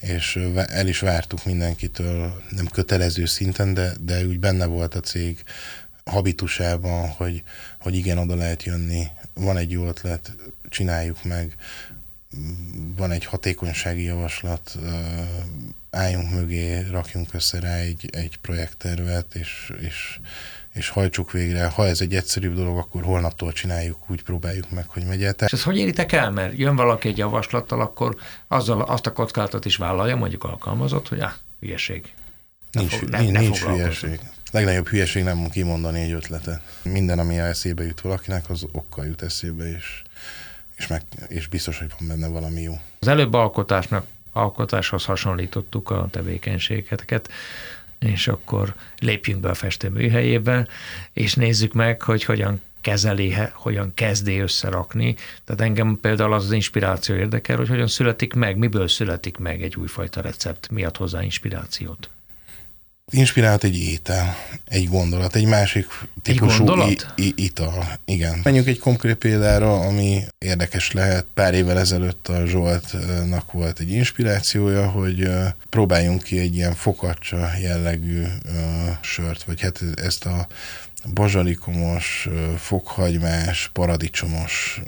és 0.00 0.36
el 0.66 0.86
is 0.86 0.98
vártuk 0.98 1.44
mindenkitől, 1.44 2.42
nem 2.50 2.66
kötelező 2.66 3.26
szinten, 3.26 3.74
de, 3.74 3.92
de 4.00 4.26
úgy 4.26 4.40
benne 4.40 4.66
volt 4.66 4.94
a 4.94 5.00
cég 5.00 5.42
habitusában, 6.04 7.08
hogy, 7.08 7.42
hogy 7.80 7.94
igen, 7.94 8.18
oda 8.18 8.34
lehet 8.34 8.62
jönni, 8.62 9.06
van 9.34 9.56
egy 9.56 9.70
jó 9.70 9.86
ötlet, 9.86 10.32
csináljuk 10.68 11.24
meg, 11.24 11.56
van 12.96 13.10
egy 13.10 13.24
hatékonysági 13.24 14.02
javaslat, 14.02 14.78
álljunk 15.90 16.30
mögé, 16.30 16.80
rakjunk 16.90 17.34
össze 17.34 17.60
rá 17.60 17.74
egy, 17.74 18.08
egy 18.12 18.36
projekttervet, 18.36 19.34
és, 19.34 19.72
és 19.80 20.20
és 20.80 20.88
hajtsuk 20.88 21.32
végre. 21.32 21.66
Ha 21.66 21.86
ez 21.86 22.00
egy 22.00 22.14
egyszerűbb 22.14 22.54
dolog, 22.54 22.78
akkor 22.78 23.02
holnaptól 23.02 23.52
csináljuk, 23.52 24.10
úgy 24.10 24.22
próbáljuk 24.22 24.70
meg, 24.70 24.88
hogy 24.88 25.04
megy 25.04 25.24
el. 25.24 25.34
És 25.38 25.52
ezt 25.52 25.62
hogy 25.62 25.78
éritek 25.78 26.12
el? 26.12 26.30
Mert 26.30 26.58
jön 26.58 26.76
valaki 26.76 27.08
egy 27.08 27.18
javaslattal, 27.18 27.80
akkor 27.80 28.16
azzal 28.48 28.80
azt 28.80 29.06
a 29.06 29.12
kockázatot 29.12 29.64
is 29.64 29.76
vállalja, 29.76 30.16
mondjuk 30.16 30.44
alkalmazott, 30.44 31.08
hogy 31.08 31.20
ah, 31.20 31.32
hülyeség. 31.60 32.12
Nincs, 32.72 32.94
fog, 32.94 33.08
ne, 33.08 33.20
nincs 33.20 33.64
ne 33.64 33.72
hülyeség. 33.72 34.20
Legnagyobb 34.52 34.88
hülyeség 34.88 35.22
nem 35.24 35.48
kimondani 35.50 36.00
egy 36.00 36.12
ötletet. 36.12 36.60
Minden, 36.82 37.18
ami 37.18 37.38
eszébe 37.38 37.84
jut 37.84 38.00
valakinek, 38.00 38.50
az 38.50 38.66
okkal 38.72 39.06
jut 39.06 39.22
eszébe, 39.22 39.76
és, 39.76 40.02
és, 40.76 40.86
meg, 40.86 41.02
és 41.28 41.46
biztos, 41.46 41.78
hogy 41.78 41.90
van 41.98 42.08
benne 42.08 42.28
valami 42.28 42.60
jó. 42.60 42.78
Az 42.98 43.08
előbb 43.08 43.32
alkotásnak 43.32 44.06
alkotáshoz 44.32 45.04
hasonlítottuk 45.04 45.90
a 45.90 46.08
tevékenységeket 46.10 47.28
és 48.00 48.28
akkor 48.28 48.74
lépjünk 48.98 49.40
be 49.40 49.48
a 49.48 49.54
festő 49.54 49.88
műhelyébe, 49.88 50.66
és 51.12 51.34
nézzük 51.34 51.72
meg, 51.72 52.02
hogy 52.02 52.24
hogyan 52.24 52.60
kezeli, 52.80 53.34
hogyan 53.52 53.94
kezdi 53.94 54.38
összerakni. 54.38 55.14
Tehát 55.44 55.60
engem 55.60 55.98
például 56.00 56.32
az 56.32 56.44
az 56.44 56.52
inspiráció 56.52 57.14
érdekel, 57.14 57.56
hogy 57.56 57.68
hogyan 57.68 57.86
születik 57.86 58.34
meg, 58.34 58.56
miből 58.56 58.88
születik 58.88 59.36
meg 59.36 59.62
egy 59.62 59.76
újfajta 59.76 60.20
recept, 60.20 60.70
mi 60.70 60.84
ad 60.84 60.96
hozzá 60.96 61.22
inspirációt. 61.22 62.10
Inspirált 63.10 63.64
egy 63.64 63.76
étel, 63.78 64.36
egy 64.64 64.88
gondolat, 64.88 65.36
egy 65.36 65.46
másik 65.46 65.86
típusú 66.22 66.80
egy 66.80 67.06
i- 67.16 67.24
i- 67.26 67.34
ital. 67.44 67.84
Igen. 68.04 68.40
Menjünk 68.42 68.66
egy 68.66 68.78
konkrét 68.78 69.14
példára, 69.16 69.80
ami 69.80 70.22
érdekes 70.38 70.92
lehet. 70.92 71.26
Pár 71.34 71.54
évvel 71.54 71.78
ezelőtt 71.78 72.28
a 72.28 72.46
Zsoltnak 72.46 73.52
volt 73.52 73.78
egy 73.78 73.90
inspirációja, 73.92 74.86
hogy 74.88 75.28
próbáljunk 75.70 76.22
ki 76.22 76.38
egy 76.38 76.54
ilyen 76.54 76.74
fokacsa 76.74 77.50
jellegű 77.62 78.22
sört, 79.00 79.42
vagy 79.42 79.60
hát 79.60 79.80
ezt 79.94 80.24
a 80.24 80.46
bazsalikomos, 81.14 82.28
fokhagymás, 82.58 83.70
paradicsomos 83.72 84.80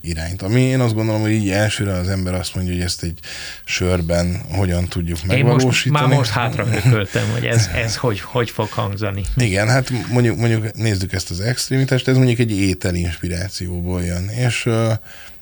irányt. 0.00 0.42
Ami 0.42 0.60
én 0.60 0.80
azt 0.80 0.94
gondolom, 0.94 1.20
hogy 1.20 1.30
így 1.30 1.50
elsőre 1.50 1.92
az 1.92 2.08
ember 2.08 2.34
azt 2.34 2.54
mondja, 2.54 2.72
hogy 2.72 2.82
ezt 2.82 3.02
egy 3.02 3.18
sörben 3.64 4.40
hogyan 4.50 4.88
tudjuk 4.88 5.18
én 5.18 5.26
megvalósítani. 5.26 5.90
Most, 5.90 6.08
már 6.08 6.18
most 6.18 6.30
hátra 6.30 6.66
költem, 6.90 7.30
hogy 7.32 7.44
ez, 7.44 7.68
ez 7.74 7.96
hogy, 7.96 8.20
hogy 8.20 8.50
fog 8.50 8.68
hangzani. 8.68 9.22
Igen, 9.36 9.68
hát 9.68 9.90
mondjuk, 10.10 10.36
mondjuk 10.36 10.74
nézzük 10.74 11.12
ezt 11.12 11.30
az 11.30 11.40
extrémitást, 11.40 12.08
ez 12.08 12.16
mondjuk 12.16 12.38
egy 12.38 12.50
étel 12.50 12.94
inspirációból 12.94 14.02
jön, 14.02 14.28
és 14.28 14.68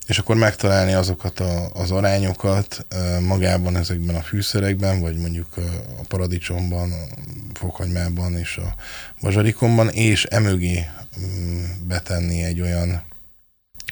és 0.07 0.19
akkor 0.19 0.37
megtalálni 0.37 0.93
azokat 0.93 1.40
a, 1.40 1.71
az 1.73 1.90
arányokat 1.90 2.87
magában 3.21 3.77
ezekben 3.77 4.14
a 4.14 4.23
fűszerekben, 4.23 5.01
vagy 5.01 5.17
mondjuk 5.17 5.57
a 5.99 6.05
paradicsomban, 6.09 6.93
a 6.93 7.59
fokhagymában 7.59 8.37
és 8.37 8.57
a 8.57 8.75
bazsarikomban, 9.21 9.88
és 9.88 10.25
emögé 10.25 10.87
mm, 11.21 11.64
betenni 11.87 12.43
egy 12.43 12.61
olyan 12.61 13.03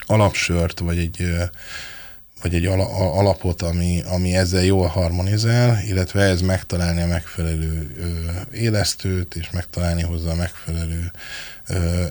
alapsört, 0.06 0.78
vagy 0.78 0.98
egy 0.98 1.34
vagy 2.42 2.54
egy 2.54 2.66
alapot, 2.66 3.62
ami, 3.62 4.02
ami 4.06 4.36
ezzel 4.36 4.64
jól 4.64 4.86
harmonizál, 4.86 5.82
illetve 5.86 6.22
ez 6.22 6.40
megtalálni 6.40 7.02
a 7.02 7.06
megfelelő 7.06 7.90
élesztőt, 8.52 9.34
és 9.34 9.50
megtalálni 9.50 10.02
hozzá 10.02 10.30
a 10.30 10.34
megfelelő 10.34 11.10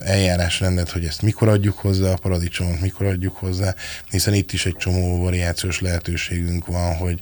eljárásrendet, 0.04 0.90
hogy 0.90 1.04
ezt 1.04 1.22
mikor 1.22 1.48
adjuk 1.48 1.78
hozzá, 1.78 2.12
a 2.12 2.16
paradicsomot 2.16 2.80
mikor 2.80 3.06
adjuk 3.06 3.36
hozzá, 3.36 3.74
hiszen 4.10 4.34
itt 4.34 4.52
is 4.52 4.66
egy 4.66 4.76
csomó 4.76 5.22
variációs 5.22 5.80
lehetőségünk 5.80 6.66
van, 6.66 6.96
hogy, 6.96 7.20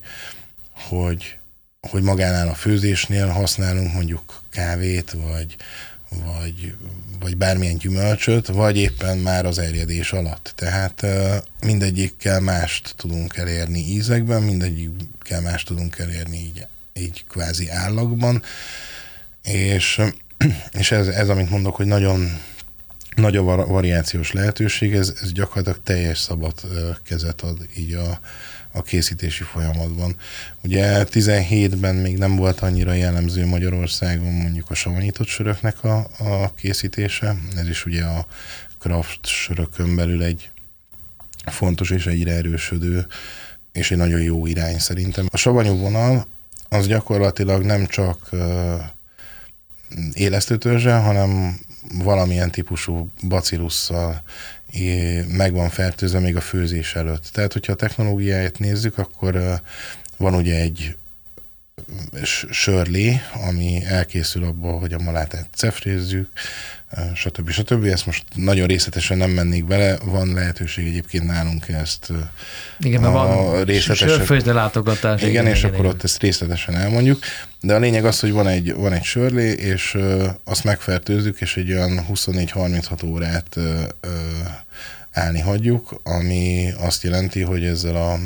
hogy, 0.88 1.38
hogy 1.88 2.02
magánál 2.02 2.48
a 2.48 2.54
főzésnél 2.54 3.26
használunk 3.26 3.92
mondjuk 3.92 4.42
kávét, 4.50 5.12
vagy, 5.12 5.56
vagy, 6.10 6.74
vagy 7.20 7.36
bármilyen 7.36 7.76
gyümölcsöt, 7.76 8.46
vagy 8.46 8.76
éppen 8.76 9.18
már 9.18 9.46
az 9.46 9.58
erjedés 9.58 10.12
alatt. 10.12 10.52
Tehát 10.54 11.06
mindegyikkel 11.64 12.40
mást 12.40 12.94
tudunk 12.96 13.36
elérni 13.36 13.78
ízekben, 13.78 14.42
mindegyikkel 14.42 15.40
mást 15.40 15.66
tudunk 15.66 15.98
elérni 15.98 16.36
így, 16.36 16.66
így 16.92 17.24
kvázi 17.28 17.68
állagban, 17.68 18.42
és, 19.42 20.00
és 20.78 20.90
ez, 20.90 21.06
ez, 21.06 21.28
amit 21.28 21.50
mondok, 21.50 21.76
hogy 21.76 21.86
nagyon 21.86 22.40
nagy 23.16 23.36
a 23.36 23.42
variációs 23.66 24.32
lehetőség, 24.32 24.94
ez, 24.94 25.14
ez 25.22 25.32
gyakorlatilag 25.32 25.82
teljes 25.82 26.18
szabad 26.18 26.54
kezet 27.04 27.40
ad 27.40 27.66
így 27.76 27.94
a, 27.94 28.20
a 28.72 28.82
készítési 28.82 29.42
folyamatban. 29.42 30.16
Ugye 30.64 31.04
17-ben 31.10 31.94
még 31.94 32.18
nem 32.18 32.36
volt 32.36 32.60
annyira 32.60 32.92
jellemző 32.92 33.46
Magyarországon 33.46 34.32
mondjuk 34.32 34.70
a 34.70 34.74
savanyított 34.74 35.26
söröknek 35.26 35.84
a, 35.84 35.96
a 36.18 36.54
készítése, 36.54 37.36
ez 37.56 37.68
is 37.68 37.86
ugye 37.86 38.04
a 38.04 38.26
craft 38.78 39.26
sörökön 39.26 39.96
belül 39.96 40.22
egy 40.22 40.50
fontos 41.46 41.90
és 41.90 42.06
egyre 42.06 42.32
erősödő 42.32 43.06
és 43.72 43.90
egy 43.90 43.98
nagyon 43.98 44.20
jó 44.20 44.46
irány 44.46 44.78
szerintem. 44.78 45.26
A 45.30 45.36
savanyú 45.36 45.76
vonal 45.76 46.26
az 46.68 46.86
gyakorlatilag 46.86 47.62
nem 47.62 47.86
csak 47.86 48.28
élesztőtörzse, 50.12 50.94
hanem 50.94 51.58
valamilyen 51.92 52.50
típusú 52.50 53.10
bacillusszal 53.28 54.22
meg 55.28 55.52
van 55.52 55.68
fertőzve 55.68 56.18
még 56.18 56.36
a 56.36 56.40
főzés 56.40 56.94
előtt. 56.94 57.28
Tehát, 57.32 57.52
hogyha 57.52 57.72
a 57.72 57.76
technológiáját 57.76 58.58
nézzük, 58.58 58.98
akkor 58.98 59.60
van 60.16 60.34
ugye 60.34 60.60
egy 60.60 60.96
sörlé, 62.50 63.20
ami 63.48 63.84
elkészül 63.84 64.44
abból, 64.44 64.78
hogy 64.78 64.92
a 64.92 64.98
malátát 64.98 65.48
cefrézzük, 65.54 66.28
stb. 67.14 67.50
stb. 67.50 67.84
Ezt 67.84 68.06
most 68.06 68.24
nagyon 68.34 68.66
részletesen 68.66 69.18
nem 69.18 69.30
mennék 69.30 69.64
bele, 69.64 69.98
van 70.04 70.32
lehetőség 70.32 70.86
egyébként 70.86 71.24
nálunk 71.24 71.68
ezt 71.68 72.12
igen, 72.78 73.04
a 73.04 73.10
van 73.10 73.64
részletesen... 73.64 74.08
sörfőzde 74.08 74.52
látogatás. 74.52 75.20
Igen, 75.20 75.30
igen 75.30 75.46
és 75.46 75.58
igen, 75.58 75.70
akkor 75.70 75.84
igen. 75.84 75.96
ott 75.96 76.04
ezt 76.04 76.20
részletesen 76.20 76.74
elmondjuk. 76.74 77.18
De 77.60 77.74
a 77.74 77.78
lényeg 77.78 78.04
az, 78.04 78.20
hogy 78.20 78.32
van 78.32 78.46
egy, 78.46 78.74
van 78.74 78.92
egy 78.92 79.04
sörlé, 79.04 79.50
és 79.50 79.94
ö, 79.94 80.28
azt 80.44 80.64
megfertőzzük, 80.64 81.40
és 81.40 81.56
egy 81.56 81.72
olyan 81.72 82.06
24-36 82.12 83.04
órát 83.04 83.56
ö, 83.56 83.82
ö, 84.00 84.08
állni 85.12 85.40
hagyjuk, 85.40 86.00
ami 86.02 86.72
azt 86.78 87.02
jelenti, 87.02 87.42
hogy 87.42 87.64
ezzel 87.64 87.96
a 87.96 88.18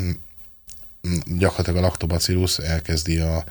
gyakorlatilag 1.37 1.77
a 1.77 1.81
lactobacillus 1.81 2.57
elkezdi 2.57 3.17
a, 3.17 3.43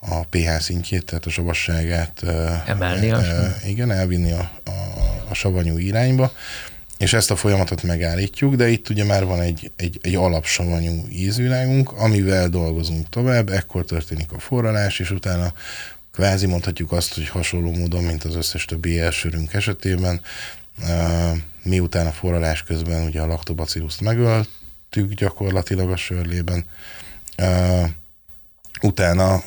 a 0.00 0.24
pH 0.24 0.58
szintjét, 0.60 1.04
tehát 1.04 1.26
a 1.26 1.30
savasságát 1.30 2.22
emelni. 2.66 3.10
A... 3.10 3.20
E, 3.20 3.60
igen, 3.66 3.90
elvinni 3.90 4.32
a, 4.32 4.50
a, 4.64 4.70
a 5.28 5.34
savanyú 5.34 5.78
irányba, 5.78 6.32
és 6.98 7.12
ezt 7.12 7.30
a 7.30 7.36
folyamatot 7.36 7.82
megállítjuk, 7.82 8.54
de 8.54 8.68
itt 8.68 8.88
ugye 8.88 9.04
már 9.04 9.24
van 9.24 9.40
egy, 9.40 9.70
egy, 9.76 9.98
egy 10.02 10.14
alapsavanyú 10.14 11.06
ízvilágunk, 11.10 11.92
amivel 11.92 12.48
dolgozunk 12.48 13.08
tovább, 13.08 13.48
ekkor 13.48 13.84
történik 13.84 14.32
a 14.32 14.38
forralás, 14.38 14.98
és 14.98 15.10
utána 15.10 15.52
kvázi 16.12 16.46
mondhatjuk 16.46 16.92
azt, 16.92 17.14
hogy 17.14 17.28
hasonló 17.28 17.70
módon, 17.72 18.02
mint 18.02 18.24
az 18.24 18.36
összes 18.36 18.64
többi 18.64 18.98
elsőrünk 18.98 19.52
esetében, 19.52 20.20
miután 21.62 22.06
a 22.06 22.12
forralás 22.12 22.62
közben 22.62 23.04
ugye 23.06 23.20
a 23.20 23.26
laktobacilluszt 23.26 24.00
megöltük 24.00 25.12
gyakorlatilag 25.14 25.90
a 25.90 25.96
sörlében, 25.96 26.64
utána 28.82 29.42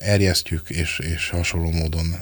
erjesztjük, 0.00 0.70
és, 0.70 0.98
és 0.98 1.28
hasonló 1.28 1.70
módon 1.70 2.14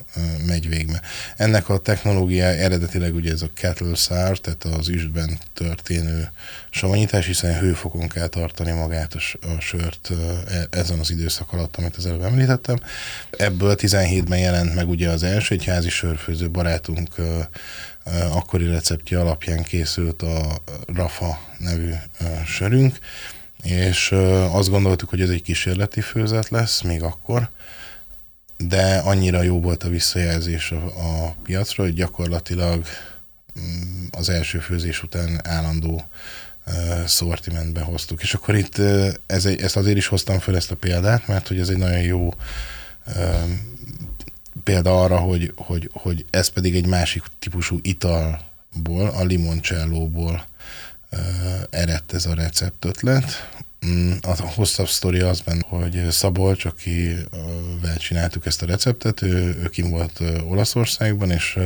megy 0.47 0.69
végbe. 0.69 1.01
Ennek 1.37 1.69
a 1.69 1.79
technológiája 1.79 2.63
eredetileg 2.63 3.15
ugye 3.15 3.33
ez 3.33 3.43
a 3.43 3.51
kettle 3.55 3.95
sour, 3.95 4.41
tehát 4.41 4.65
az 4.65 4.89
üstben 4.89 5.39
történő 5.55 6.31
savanyítás, 6.71 7.27
hiszen 7.27 7.59
hőfokon 7.59 8.09
kell 8.09 8.27
tartani 8.27 8.73
magát 8.73 9.15
a, 9.15 9.47
a 9.47 9.61
sört 9.61 10.11
e, 10.11 10.67
ezen 10.71 10.99
az 10.99 11.11
időszak 11.11 11.53
alatt, 11.53 11.77
amit 11.77 11.97
az 11.97 12.07
előbb 12.07 12.23
említettem. 12.23 12.79
Ebből 13.31 13.75
17-ben 13.79 14.39
jelent 14.39 14.75
meg 14.75 14.89
ugye 14.89 15.09
az 15.09 15.23
első, 15.23 15.55
egy 15.55 15.65
házi 15.65 15.91
sörfőző 15.91 16.51
barátunk 16.51 17.15
akkori 18.31 18.67
receptje 18.67 19.21
alapján 19.21 19.63
készült 19.63 20.23
a 20.23 20.59
Rafa 20.87 21.39
nevű 21.59 21.93
sörünk, 22.47 22.99
és 23.63 24.13
azt 24.51 24.71
gondoltuk, 24.71 25.09
hogy 25.09 25.21
ez 25.21 25.31
egy 25.31 25.43
kísérleti 25.43 26.01
főzet 26.01 26.49
lesz, 26.49 26.81
még 26.81 27.03
akkor, 27.03 27.51
de 28.57 28.99
annyira 28.99 29.43
jó 29.43 29.61
volt 29.61 29.83
a 29.83 29.89
visszajelzés 29.89 30.71
a, 30.71 30.85
a 30.85 31.37
piacra, 31.43 31.83
hogy 31.83 31.95
gyakorlatilag 31.95 32.85
mm, 33.61 34.07
az 34.11 34.29
első 34.29 34.59
főzés 34.59 35.03
után 35.03 35.41
állandó 35.45 36.09
szortimentbe 37.07 37.81
hoztuk. 37.81 38.23
És 38.23 38.35
akkor 38.35 38.55
itt 38.55 38.79
ez 39.27 39.47
egy, 39.47 39.61
ezt 39.61 39.77
azért 39.77 39.97
is 39.97 40.07
hoztam 40.07 40.39
fel 40.39 40.57
ezt 40.57 40.71
a 40.71 40.77
példát, 40.77 41.27
mert 41.27 41.49
hogy 41.49 41.59
ez 41.59 41.69
egy 41.69 41.77
nagyon 41.77 42.03
jó 42.03 42.35
példa 44.65 45.03
arra, 45.03 45.17
hogy, 45.17 45.53
hogy, 45.57 45.91
hogy 45.93 46.25
ez 46.31 46.49
pedig 46.49 46.75
egy 46.75 46.87
másik 46.87 47.23
típusú 47.39 47.79
italból, 47.83 49.09
a 49.15 49.25
limoncellóból 49.25 50.45
eredt 51.71 52.13
ez 52.15 52.27
a 52.27 52.35
recept 52.35 52.85
ötlet. 52.85 53.51
Mm, 53.87 54.13
a 54.23 54.53
hosszabb 54.55 54.89
sztori 54.89 55.21
az 55.21 55.41
benne, 55.41 55.63
hogy 55.69 56.07
Szabolcs, 56.11 56.65
akivel 56.65 57.97
csináltuk 57.99 58.47
ezt 58.47 58.63
a 58.63 58.67
receptet, 58.67 59.23
ő, 59.23 59.59
ő 59.63 59.69
kim 59.69 59.91
volt 59.91 60.21
Olaszországban, 60.49 61.31
és 61.31 61.59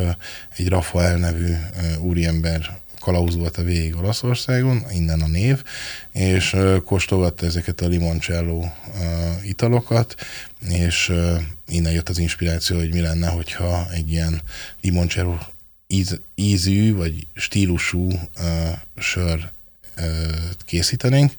egy 0.56 0.68
Rafael 0.68 1.16
nevű 1.16 1.54
úriember 2.00 2.78
kalauzolta 3.00 3.62
végig 3.62 3.96
Olaszországon, 3.96 4.84
innen 4.92 5.20
a 5.20 5.26
név, 5.26 5.62
és 6.12 6.56
kóstolgatta 6.84 7.46
ezeket 7.46 7.80
a 7.80 7.86
limoncello 7.86 8.64
italokat, 9.42 10.14
és 10.68 11.12
innen 11.68 11.92
jött 11.92 12.08
az 12.08 12.18
inspiráció, 12.18 12.76
hogy 12.76 12.92
mi 12.92 13.00
lenne, 13.00 13.28
hogyha 13.28 13.86
egy 13.92 14.10
ilyen 14.10 14.40
limoncello 14.80 15.38
íz, 15.90 16.20
ízű 16.34 16.94
vagy 16.94 17.26
stílusú 17.34 18.06
uh, 18.06 18.16
sör 18.96 19.50
uh, 19.98 20.04
készítenénk. 20.64 21.32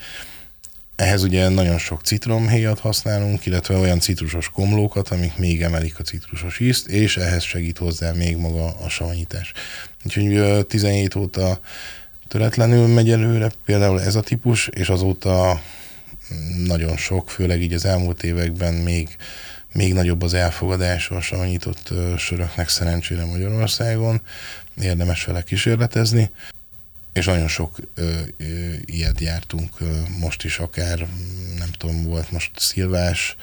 Ehhez 0.95 1.23
ugye 1.23 1.49
nagyon 1.49 1.77
sok 1.77 2.01
citromhéjat 2.01 2.79
használunk, 2.79 3.45
illetve 3.45 3.75
olyan 3.75 3.99
citrusos 3.99 4.49
komlókat, 4.49 5.09
amik 5.09 5.37
még 5.37 5.61
emelik 5.61 5.99
a 5.99 6.03
citrusos 6.03 6.59
ízt, 6.59 6.87
és 6.87 7.17
ehhez 7.17 7.43
segít 7.43 7.77
hozzá 7.77 8.11
még 8.11 8.37
maga 8.37 8.65
a 8.65 8.89
savanyítás. 8.89 9.51
Úgyhogy 10.05 10.65
17 10.65 11.15
óta 11.15 11.59
töretlenül 12.27 12.87
megy 12.87 13.11
előre 13.11 13.51
például 13.65 14.01
ez 14.01 14.15
a 14.15 14.21
típus, 14.21 14.67
és 14.67 14.89
azóta 14.89 15.61
nagyon 16.65 16.97
sok, 16.97 17.29
főleg 17.29 17.61
így 17.61 17.73
az 17.73 17.85
elmúlt 17.85 18.23
években 18.23 18.73
még 18.73 19.17
még 19.73 19.93
nagyobb 19.93 20.21
az 20.21 20.33
elfogadás 20.33 21.09
a 21.09 21.21
savanyított 21.21 21.89
söröknek 22.17 22.69
szerencsére 22.69 23.25
Magyarországon. 23.25 24.21
Érdemes 24.81 25.25
vele 25.25 25.41
kísérletezni 25.41 26.31
és 27.13 27.25
nagyon 27.25 27.47
sok 27.47 27.75
ö, 27.95 28.11
ö, 28.37 28.45
ilyet 28.85 29.19
jártunk 29.19 29.69
ö, 29.79 29.85
most 30.19 30.43
is, 30.43 30.59
akár 30.59 31.07
nem 31.57 31.69
tudom, 31.77 32.03
volt 32.03 32.31
most 32.31 32.51
szilvás, 32.55 33.35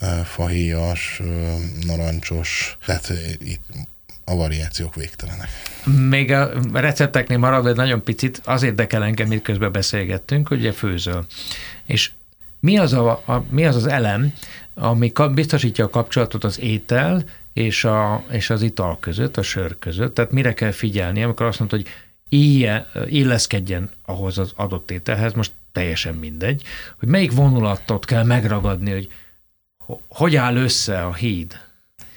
ö, 0.00 0.06
fahéjas, 0.24 1.20
ö, 1.20 1.54
narancsos, 1.86 2.76
tehát 2.86 3.12
itt 3.38 3.62
a 4.24 4.34
variációk 4.34 4.94
végtelenek. 4.94 5.48
Még 6.08 6.32
a 6.32 6.50
recepteknél 6.72 7.38
maradva 7.38 7.72
nagyon 7.72 8.02
picit, 8.02 8.40
az 8.44 8.62
érdekel 8.62 9.04
engem, 9.04 9.28
miközben 9.28 9.72
beszélgettünk, 9.72 10.48
hogy 10.48 10.58
ugye 10.58 10.72
főzöl. 10.72 11.26
És 11.86 12.10
mi 12.60 12.78
az, 12.78 12.92
a, 12.92 13.10
a, 13.10 13.44
mi 13.50 13.64
az 13.64 13.76
az 13.76 13.86
elem, 13.86 14.32
ami 14.74 15.12
biztosítja 15.34 15.84
a 15.84 15.90
kapcsolatot 15.90 16.44
az 16.44 16.60
étel 16.60 17.24
és, 17.52 17.84
a, 17.84 18.24
és 18.30 18.50
az 18.50 18.62
ital 18.62 18.98
között, 19.00 19.36
a 19.36 19.42
sör 19.42 19.78
között. 19.78 20.14
Tehát 20.14 20.32
mire 20.32 20.54
kell 20.54 20.70
figyelni, 20.70 21.22
amikor 21.22 21.46
azt 21.46 21.58
mondod, 21.58 21.80
hogy 21.80 21.90
ilyen, 22.28 22.86
illeszkedjen 23.06 23.90
ahhoz 24.04 24.38
az 24.38 24.52
adott 24.56 24.90
ételhez, 24.90 25.32
most 25.32 25.52
teljesen 25.72 26.14
mindegy, 26.14 26.62
hogy 26.98 27.08
melyik 27.08 27.32
vonulatot 27.32 28.04
kell 28.04 28.24
megragadni, 28.24 28.90
hogy 28.90 29.08
hogy 30.08 30.36
áll 30.36 30.56
össze 30.56 31.02
a 31.02 31.14
híd. 31.14 31.60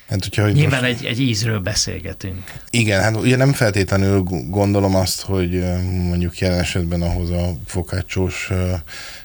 Hát, 0.09 0.23
hogyha, 0.23 0.49
Nyilván 0.49 0.83
most... 0.83 0.93
egy, 0.93 1.05
egy 1.05 1.19
ízről 1.19 1.59
beszélgetünk. 1.59 2.51
Igen, 2.69 3.01
hát 3.01 3.15
ugye 3.15 3.35
nem 3.35 3.53
feltétlenül 3.53 4.21
gondolom 4.49 4.95
azt, 4.95 5.21
hogy 5.21 5.63
mondjuk 5.83 6.39
jelen 6.39 6.59
esetben 6.59 7.01
ahhoz 7.01 7.29
a 7.29 7.55
fokácsós 7.65 8.49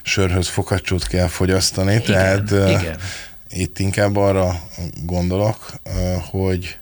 sörhöz 0.01 0.47
fokácsót 0.47 1.07
kell 1.07 1.27
fogyasztani, 1.27 1.93
igen, 1.93 2.05
tehát 2.05 2.51
igen. 2.51 2.97
itt 3.49 3.79
inkább 3.79 4.15
arra 4.15 4.61
gondolok, 5.05 5.73
hogy 6.31 6.77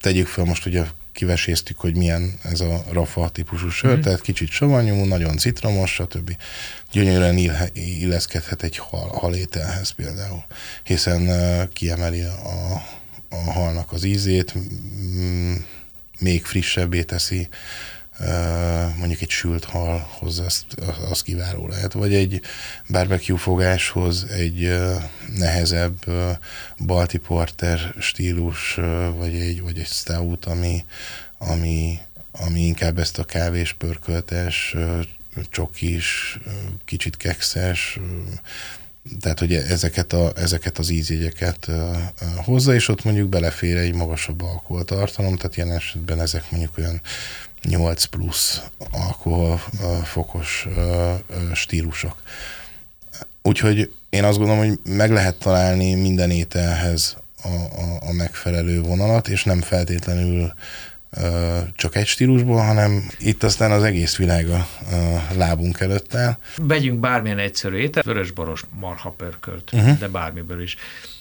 tegyük 0.00 0.26
fel 0.26 0.44
most 0.44 0.66
ugye 0.66 0.82
kiveséztük, 1.12 1.80
hogy 1.80 1.96
milyen 1.96 2.38
ez 2.42 2.60
a 2.60 2.84
rafa 2.90 3.28
típusú 3.28 3.68
sör, 3.68 3.96
mm. 3.96 4.00
tehát 4.00 4.20
kicsit 4.20 4.50
savanyú, 4.50 5.04
nagyon 5.04 5.36
citromos, 5.36 5.92
stb. 5.92 6.36
Gyönyörűen 6.92 7.36
illeszkedhet 7.72 8.62
egy 8.62 8.78
hal, 8.78 9.08
halételhez 9.08 9.90
például, 9.90 10.44
hiszen 10.82 11.28
kiemeli 11.72 12.20
a, 12.20 12.82
a 13.32 13.52
halnak 13.52 13.92
az 13.92 14.04
ízét, 14.04 14.54
még 16.18 16.44
frissebbé 16.44 17.02
teszi, 17.02 17.48
mondjuk 18.98 19.20
egy 19.20 19.30
sült 19.30 19.64
halhoz 19.64 20.38
az, 20.38 20.64
az 21.10 21.22
kiváló 21.22 21.66
lehet, 21.66 21.92
vagy 21.92 22.14
egy 22.14 22.40
barbecue 22.88 23.38
fogáshoz 23.38 24.24
egy 24.24 24.80
nehezebb 25.36 26.04
balti 26.78 27.18
porter 27.18 27.94
stílus, 27.98 28.74
vagy 29.16 29.34
egy, 29.34 29.62
vagy 29.62 29.78
egy 29.78 29.86
stout, 29.86 30.44
ami, 30.44 30.84
ami 31.38 31.98
ami 32.32 32.60
inkább 32.60 32.98
ezt 32.98 33.18
a 33.18 33.24
kávés, 33.24 33.72
pörköltes, 33.72 34.76
csokis, 35.50 36.38
kicsit 36.84 37.16
kekszes, 37.16 37.98
tehát 39.20 39.38
hogy 39.38 39.54
ezeket, 39.54 40.12
a, 40.12 40.32
ezeket 40.36 40.78
az 40.78 40.90
ízjegyeket 40.90 41.70
hozza, 42.36 42.74
és 42.74 42.88
ott 42.88 43.04
mondjuk 43.04 43.28
belefér 43.28 43.76
egy 43.76 43.94
magasabb 43.94 44.42
alkoholtartalom, 44.42 45.36
tehát 45.36 45.56
ilyen 45.56 45.72
esetben 45.72 46.20
ezek 46.20 46.50
mondjuk 46.50 46.78
olyan 46.78 47.00
8 47.62 48.04
plusz 48.04 48.62
alkoholfokos 48.90 50.68
stílusok. 51.52 52.22
Úgyhogy 53.42 53.92
én 54.10 54.24
azt 54.24 54.38
gondolom, 54.38 54.66
hogy 54.66 54.78
meg 54.84 55.10
lehet 55.10 55.34
találni 55.34 55.94
minden 55.94 56.30
ételhez 56.30 57.16
a, 57.42 57.48
a, 57.48 58.08
a 58.08 58.12
megfelelő 58.12 58.80
vonalat, 58.80 59.28
és 59.28 59.44
nem 59.44 59.60
feltétlenül 59.60 60.52
csak 61.74 61.96
egy 61.96 62.06
stílusból, 62.06 62.60
hanem 62.60 63.10
itt 63.18 63.42
aztán 63.42 63.70
az 63.70 63.82
egész 63.82 64.16
világ 64.16 64.48
a, 64.48 64.66
a 64.94 65.34
lábunk 65.36 65.80
előtt 65.80 66.14
áll. 66.14 66.36
Vegyünk 66.56 67.00
bármilyen 67.00 67.38
egyszerű 67.38 67.76
étel, 67.76 68.02
vörösboros 68.02 68.64
marha 68.80 69.10
pörkölt, 69.10 69.70
uh-huh. 69.72 69.98
de 69.98 70.08
bármiből 70.08 70.62
is. 70.62 70.76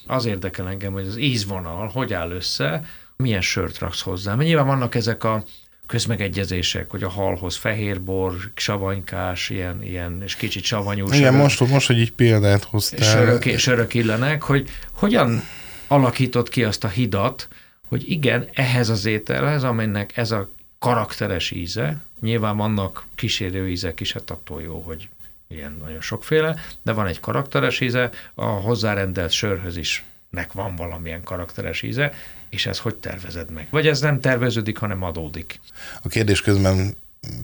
Az 0.08 0.26
érdekel 0.26 0.70
engem, 0.70 0.92
hogy 0.94 1.08
az 1.08 1.18
ízvonal 1.18 1.90
hogy 1.94 2.14
áll 2.14 2.32
össze, 2.32 2.84
milyen 3.16 3.42
sört 3.42 3.80
raksz 3.80 4.02
hozzá. 4.02 4.36
Mert 4.36 4.48
nyilván 4.48 4.66
vannak 4.66 4.96
ezek 4.96 5.24
a 5.24 5.44
közmegegyezések, 5.88 6.90
hogy 6.90 7.04
a 7.04 7.10
halhoz 7.10 7.56
fehérbor, 7.56 8.34
savanykás, 8.56 9.50
ilyen, 9.50 9.84
ilyen 9.84 10.22
és 10.24 10.36
kicsit 10.36 10.64
savanyú 10.64 11.06
Igen, 11.06 11.18
sörök, 11.18 11.38
most, 11.42 11.68
most, 11.68 11.88
hogy 11.88 12.00
így 12.00 12.12
példát 12.12 12.64
hoztál. 12.64 13.12
Sörök, 13.12 13.58
sörök 13.58 13.94
illenek, 13.94 14.44
hogy 14.44 14.70
hogyan 14.94 15.44
alakított 15.88 16.50
ki 16.50 16.64
azt 16.64 16.84
a 16.84 16.88
hidat, 16.88 17.48
hogy 17.92 18.10
igen, 18.10 18.48
ehhez 18.54 18.90
az 18.90 19.06
ételhez, 19.06 19.64
amelynek 19.64 20.18
ez 20.18 20.32
a 20.32 20.50
karakteres 20.80 21.52
íze, 21.52 22.02
nyilván 22.22 22.58
vannak 22.58 23.06
kísérő 23.16 23.70
ízek 23.70 24.00
is, 24.00 24.14
hát 24.14 24.30
attól 24.30 24.62
jó, 24.62 24.82
hogy 24.82 25.10
ilyen 25.48 25.78
nagyon 25.82 26.02
sokféle, 26.02 26.56
de 26.82 26.92
van 26.92 27.08
egy 27.08 27.20
karakteres 27.20 27.80
íze, 27.80 28.10
a 28.34 28.46
hozzárendelt 28.46 29.32
sörhöz 29.32 29.78
is 29.78 30.04
nek 30.30 30.54
van 30.54 30.76
valamilyen 30.76 31.24
karakteres 31.24 31.82
íze, 31.82 32.14
és 32.50 32.66
ez 32.66 32.80
hogy 32.80 32.96
tervezed 32.96 33.50
meg? 33.50 33.68
Vagy 33.70 33.88
ez 33.88 34.00
nem 34.00 34.20
terveződik, 34.20 34.78
hanem 34.78 35.04
adódik? 35.04 35.60
A 36.02 36.08
kérdés 36.08 36.42
közben 36.42 36.96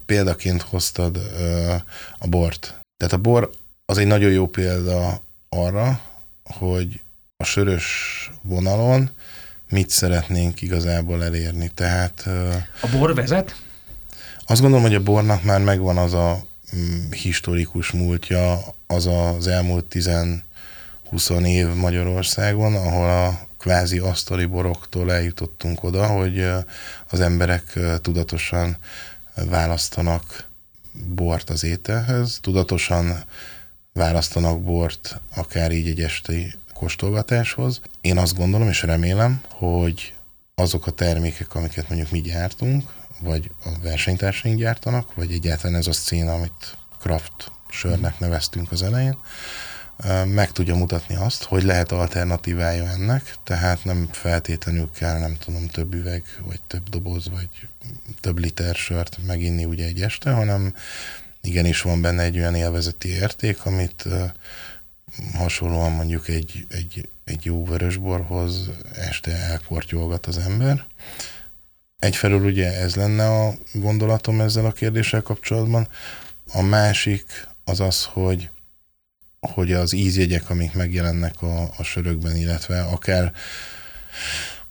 példaként 0.06 0.62
hoztad 0.62 1.16
ö, 1.16 1.74
a 2.20 2.28
bort. 2.28 2.80
Tehát 2.98 3.14
a 3.14 3.18
bor 3.18 3.50
az 3.86 3.98
egy 3.98 4.08
nagyon 4.08 4.32
jó 4.32 4.48
példa 4.48 5.22
arra, 5.50 6.02
hogy 6.44 7.02
a 7.38 7.44
sörös 7.44 8.32
vonalon 8.42 9.10
mit 9.70 9.90
szeretnénk 9.90 10.62
igazából 10.62 11.24
elérni. 11.24 11.72
Tehát, 11.76 12.28
a 12.82 12.88
bor 12.92 13.16
vezet? 13.16 13.56
Azt 14.46 14.62
gondolom, 14.62 14.86
hogy 14.86 14.96
a 14.96 15.04
bornak 15.04 15.44
már 15.44 15.62
megvan 15.62 15.98
az 15.98 16.14
a 16.14 16.48
mm, 16.76 17.12
historikus 17.12 17.92
múltja, 17.92 18.60
az 18.88 19.06
az 19.06 19.48
elmúlt 19.48 19.86
10-20 21.12 21.46
év 21.46 21.68
Magyarországon, 21.68 22.76
ahol 22.76 23.10
a 23.10 23.48
kvázi 23.58 23.98
asztali 23.98 24.46
boroktól 24.46 25.14
eljutottunk 25.14 25.84
oda, 25.84 26.06
hogy 26.06 26.46
az 27.10 27.20
emberek 27.20 27.80
tudatosan 28.02 28.78
választanak 29.46 30.48
bort 31.06 31.50
az 31.50 31.64
ételhez, 31.64 32.40
tudatosan 32.42 33.24
választanak 33.94 34.62
bort 34.62 35.22
akár 35.36 35.72
így 35.72 35.88
egy 35.88 36.02
esti 36.02 36.54
kóstolgatáshoz. 36.78 37.82
Én 38.02 38.18
azt 38.18 38.36
gondolom 38.36 38.68
és 38.68 38.82
remélem, 38.82 39.42
hogy 39.50 40.13
azok 40.56 40.88
a 40.88 40.92
termékek, 40.92 41.56
amiket 41.56 41.90
mondjuk 41.90 42.12
mi 42.12 42.22
gyártunk, 42.22 42.94
vagy 43.20 43.52
a 43.63 43.70
versenytársaink 43.82 44.58
gyártanak, 44.58 45.16
vagy 45.16 45.32
egyáltalán 45.32 45.76
ez 45.76 45.88
a 45.88 45.94
szcéna, 45.94 46.34
amit 46.34 46.78
craft 47.00 47.52
sörnek 47.70 48.20
neveztünk 48.20 48.72
az 48.72 48.84
elején, 48.84 49.18
meg 50.26 50.52
tudja 50.52 50.76
mutatni 50.76 51.16
azt, 51.16 51.44
hogy 51.44 51.63
lehet 51.63 51.92
alternatívája 51.92 52.90
ennek, 52.90 53.36
tehát 53.44 53.84
nem 53.84 54.10
feltétlenül 54.12 54.90
kell, 54.96 55.20
nem 55.20 55.38
tudom, 55.38 55.68
több 55.68 55.94
üveg, 55.94 56.24
vagy 56.46 56.62
több 56.68 56.90
doboz, 56.90 57.30
vagy 57.30 57.50
több 58.20 58.38
liter 58.38 58.76
sört 58.76 59.18
meginni 59.26 59.66
ugye 59.66 59.86
egy 59.86 60.02
este, 60.02 60.32
hanem 60.32 60.74
igenis 61.42 61.82
van 61.82 62.02
benne 62.02 62.24
egy 62.24 62.38
olyan 62.38 62.56
élvezeti 62.56 63.10
érték, 63.10 63.66
amit 63.66 64.06
hasonlóan 65.34 65.91
mondjuk 65.91 66.28
egy, 66.28 66.65
egy, 66.70 67.10
egy 67.24 67.46
jó 67.46 67.65
vörösborhoz 67.65 68.70
este 68.96 69.32
elkortyolgat 69.32 70.26
az 70.26 70.38
ember. 70.38 70.86
Egyfelől 72.00 72.46
ugye 72.46 72.80
ez 72.80 72.96
lenne 72.96 73.28
a 73.28 73.54
gondolatom 73.74 74.41
ezzel 74.41 74.65
a 74.65 74.72
kérdéssel 74.72 75.22
kapcsolatban. 75.22 75.88
A 76.54 76.62
másik 76.62 77.48
az 77.63 77.80
az, 77.80 78.04
hogy, 78.04 78.50
hogy 79.39 79.74
az 79.74 79.93
ízjegyek, 79.93 80.50
amik 80.50 80.74
megjelennek 80.74 81.41
a, 81.41 81.70
a 81.78 81.84
sörökben, 81.84 82.36
illetve 82.36 82.82
akár 82.82 83.34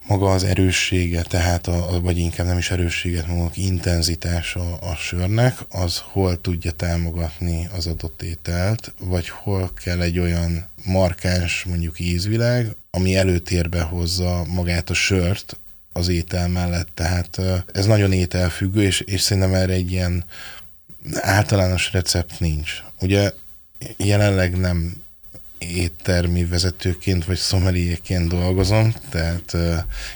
maga 0.06 0.32
az 0.32 0.44
erőssége, 0.44 1.22
tehát 1.22 1.66
a, 1.66 2.00
vagy 2.00 2.18
inkább 2.18 2.46
nem 2.46 2.58
is 2.58 2.70
erősséget 2.70 3.26
mondok, 3.26 3.56
intenzitása 3.56 4.76
a 4.76 4.94
sörnek, 4.94 5.58
az 5.70 6.02
hol 6.12 6.40
tudja 6.40 6.70
támogatni 6.70 7.68
az 7.76 7.86
adott 7.86 8.22
ételt, 8.22 8.94
vagy 9.00 9.28
hol 9.28 9.70
kell 9.84 10.00
egy 10.00 10.18
olyan 10.18 10.68
markáns 10.84 11.64
mondjuk 11.64 12.00
ízvilág, 12.00 12.76
ami 12.90 13.16
előtérbe 13.16 13.80
hozza 13.80 14.44
magát 14.44 14.90
a 14.90 14.94
sört 14.94 15.56
az 15.92 16.08
étel 16.08 16.48
mellett. 16.48 16.88
Tehát 16.94 17.40
ez 17.72 17.86
nagyon 17.86 18.12
ételfüggő, 18.12 18.82
és, 18.82 19.00
és 19.00 19.20
szerintem 19.20 19.54
erre 19.54 19.72
egy 19.72 19.92
ilyen 19.92 20.24
általános 21.14 21.92
recept 21.92 22.40
nincs. 22.40 22.82
Ugye 23.00 23.32
jelenleg 23.96 24.56
nem 24.56 25.04
éttermi 25.58 26.44
vezetőként 26.44 27.24
vagy 27.24 27.36
szomeliéként 27.36 28.28
dolgozom, 28.28 28.94
tehát, 29.10 29.56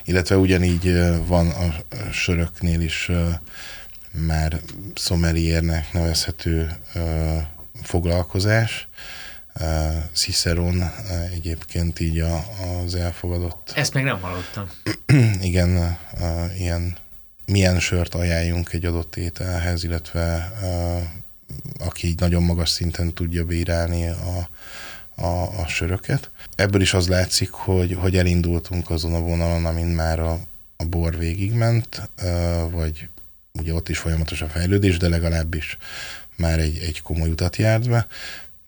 illetve 0.05 0.37
ugyanígy 0.37 0.95
van 1.27 1.49
a 1.49 1.75
söröknél 2.13 2.81
is 2.81 3.11
már 4.11 4.61
szomeliérnek 4.95 5.93
nevezhető 5.93 6.77
foglalkozás. 7.83 8.89
Ciceron 10.13 10.91
egyébként 11.33 12.01
így 12.01 12.19
a, 12.19 12.45
az 12.85 12.95
elfogadott. 12.95 13.73
Ezt 13.75 13.95
még 13.95 14.05
nem 14.05 14.21
hallottam. 14.21 14.69
Igen, 15.51 15.99
ilyen 16.59 16.97
milyen 17.51 17.81
sört 17.81 18.15
ajánljunk 18.15 18.73
egy 18.73 18.85
adott 18.85 19.17
ételhez, 19.17 19.85
illetve 19.85 20.53
aki 21.79 22.07
így 22.07 22.21
nagyon 22.21 22.43
magas 22.43 22.69
szinten 22.69 23.15
tudja 23.15 23.45
bírálni 23.45 24.09
a, 24.09 24.49
a, 25.21 25.61
a 25.61 25.67
söröket. 25.67 26.31
Ebből 26.55 26.81
is 26.81 26.95
az 26.95 27.09
látszik, 27.09 27.51
hogy, 27.51 27.97
hogy 28.01 28.17
elindultunk 28.17 28.91
azon 28.91 29.15
a 29.15 29.21
vonalon, 29.21 29.65
amin 29.65 29.87
már 29.87 30.21
a, 30.21 30.41
a 30.77 30.85
bor 30.85 31.19
végigment, 31.19 32.11
vagy 32.71 33.09
ugye 33.53 33.73
ott 33.75 33.89
is 33.89 33.99
folyamatos 33.99 34.43
a 34.43 34.49
fejlődés, 34.49 34.97
de 34.97 35.09
legalábbis 35.09 35.79
már 36.37 36.59
egy, 36.59 36.79
egy 36.79 37.03
komoly 37.03 37.31
utat 37.31 37.57
járt 37.57 37.89
be, 37.89 38.07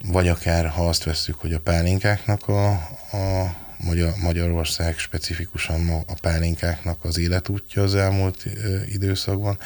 vagy 0.04 0.28
akár 0.28 0.68
ha 0.68 0.88
azt 0.88 1.04
veszük, 1.04 1.34
hogy 1.34 1.52
a 1.52 1.60
pálinkáknak 1.60 2.48
a, 2.48 2.70
a 3.12 3.54
Magyar, 3.76 4.14
Magyarország 4.22 4.98
specifikusan 4.98 5.88
a 5.88 6.14
pálinkáknak 6.20 7.04
az 7.04 7.18
életútja 7.18 7.82
az 7.82 7.94
elmúlt 7.94 8.44
időszakban, 8.88 9.58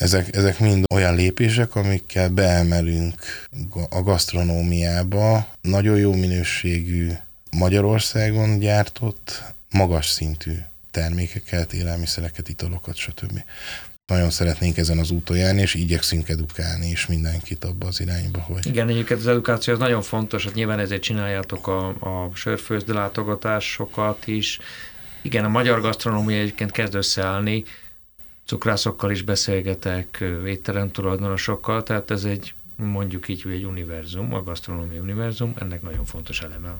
ezek, 0.00 0.36
ezek 0.36 0.58
mind 0.58 0.84
olyan 0.94 1.14
lépések, 1.14 1.74
amikkel 1.74 2.28
beemelünk 2.28 3.14
a 3.90 4.02
gasztronómiába 4.02 5.48
nagyon 5.60 5.96
jó 5.96 6.14
minőségű 6.14 7.10
Magyarországon 7.56 8.58
gyártott, 8.58 9.42
magas 9.70 10.06
szintű 10.06 10.52
termékeket, 10.90 11.72
élelmiszereket, 11.72 12.48
italokat, 12.48 12.96
stb. 12.96 13.42
Nagyon 14.06 14.30
szeretnénk 14.30 14.76
ezen 14.76 14.98
az 14.98 15.10
úton 15.10 15.36
járni, 15.36 15.60
és 15.60 15.74
igyekszünk 15.74 16.28
edukálni 16.28 16.90
is 16.90 17.06
mindenkit 17.06 17.64
abba 17.64 17.86
az 17.86 18.00
irányba, 18.00 18.40
hogy... 18.40 18.66
Igen, 18.66 18.88
egyébként 18.88 19.20
az 19.20 19.26
edukáció 19.26 19.72
az 19.72 19.78
nagyon 19.78 20.02
fontos, 20.02 20.44
hát 20.44 20.54
nyilván 20.54 20.78
ezért 20.78 21.02
csináljátok 21.02 21.66
a, 21.66 21.88
a 21.88 22.30
sörfőzde 22.34 22.92
látogatásokat 22.92 24.26
is. 24.26 24.58
Igen, 25.22 25.44
a 25.44 25.48
magyar 25.48 25.80
gasztronómia 25.80 26.38
egyébként 26.38 26.70
kezd 26.70 26.94
összeállni, 26.94 27.64
cukrászokkal 28.46 29.10
is 29.10 29.22
beszélgetek, 29.22 30.24
étterem 30.46 30.90
tulajdonosokkal, 30.90 31.82
tehát 31.82 32.10
ez 32.10 32.24
egy 32.24 32.54
mondjuk 32.76 33.28
így, 33.28 33.44
egy 33.52 33.64
univerzum, 33.64 34.34
a 34.34 34.42
gasztronómia 34.42 35.00
univerzum, 35.00 35.54
ennek 35.58 35.82
nagyon 35.82 36.04
fontos 36.04 36.40
eleme 36.40 36.74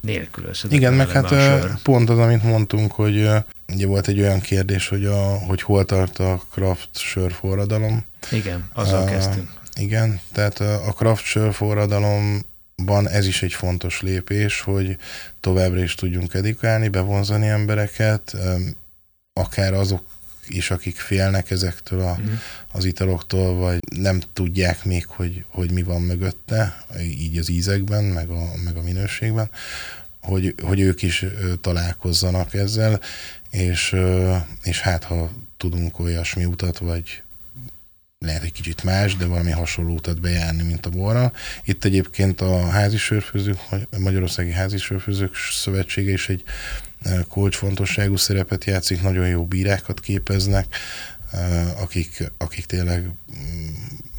nélkülözhetetlen 0.00 0.80
Igen, 0.80 0.94
meg 0.94 1.08
hát 1.08 1.82
pont 1.82 2.10
az, 2.10 2.18
amit 2.18 2.42
mondtunk, 2.42 2.92
hogy 2.92 3.28
ugye 3.72 3.86
volt 3.86 4.08
egy 4.08 4.20
olyan 4.20 4.40
kérdés, 4.40 4.88
hogy, 4.88 5.04
a, 5.04 5.38
hogy 5.38 5.62
hol 5.62 5.84
tart 5.84 6.18
a 6.18 6.40
craft 6.50 6.88
sörforradalom. 6.92 8.04
Igen, 8.30 8.68
azzal 8.72 9.02
uh, 9.02 9.10
kezdtünk. 9.10 9.50
Igen, 9.74 10.20
tehát 10.32 10.60
a 10.60 10.92
craft 10.96 11.24
sörforradalomban 11.24 13.08
ez 13.08 13.26
is 13.26 13.42
egy 13.42 13.52
fontos 13.52 14.00
lépés, 14.00 14.60
hogy 14.60 14.96
továbbra 15.40 15.82
is 15.82 15.94
tudjunk 15.94 16.34
edukálni, 16.34 16.88
bevonzani 16.88 17.48
embereket, 17.48 18.36
akár 19.32 19.74
azok 19.74 20.02
is, 20.52 20.70
akik 20.70 20.96
félnek 20.96 21.50
ezektől 21.50 22.00
a, 22.00 22.10
uh-huh. 22.10 22.32
az 22.72 22.84
italoktól, 22.84 23.54
vagy 23.54 23.78
nem 23.96 24.20
tudják 24.32 24.84
még, 24.84 25.06
hogy, 25.06 25.44
hogy 25.48 25.70
mi 25.70 25.82
van 25.82 26.02
mögötte, 26.02 26.84
így 27.00 27.38
az 27.38 27.48
ízekben, 27.48 28.04
meg 28.04 28.28
a, 28.28 28.50
meg 28.64 28.76
a 28.76 28.82
minőségben, 28.82 29.50
hogy, 30.20 30.54
hogy 30.62 30.80
ők 30.80 31.02
is 31.02 31.24
találkozzanak 31.60 32.54
ezzel, 32.54 33.00
és, 33.50 33.96
és 34.62 34.80
hát 34.80 35.04
ha 35.04 35.30
tudunk 35.56 35.98
olyasmi 35.98 36.44
utat, 36.44 36.78
vagy 36.78 37.22
lehet 38.18 38.42
egy 38.42 38.52
kicsit 38.52 38.82
más, 38.82 39.16
de 39.16 39.26
valami 39.26 39.50
hasonló 39.50 39.94
utat 39.94 40.20
bejárni, 40.20 40.62
mint 40.62 40.86
a 40.86 40.90
borra. 40.90 41.32
Itt 41.64 41.84
egyébként 41.84 42.40
a 42.40 42.68
házi 42.68 42.96
sörfőzők, 42.96 43.58
a 43.70 43.98
Magyarországi 43.98 44.52
Házi 44.52 44.78
Sörfőzők 44.78 45.34
Szövetsége 45.50 46.12
is 46.12 46.28
egy 46.28 46.42
kulcsfontosságú 47.28 48.16
szerepet 48.16 48.64
játszik, 48.64 49.02
nagyon 49.02 49.28
jó 49.28 49.44
bírákat 49.44 50.00
képeznek, 50.00 50.76
akik, 51.80 52.32
akik 52.38 52.66
tényleg 52.66 53.02
mm, 53.02 53.68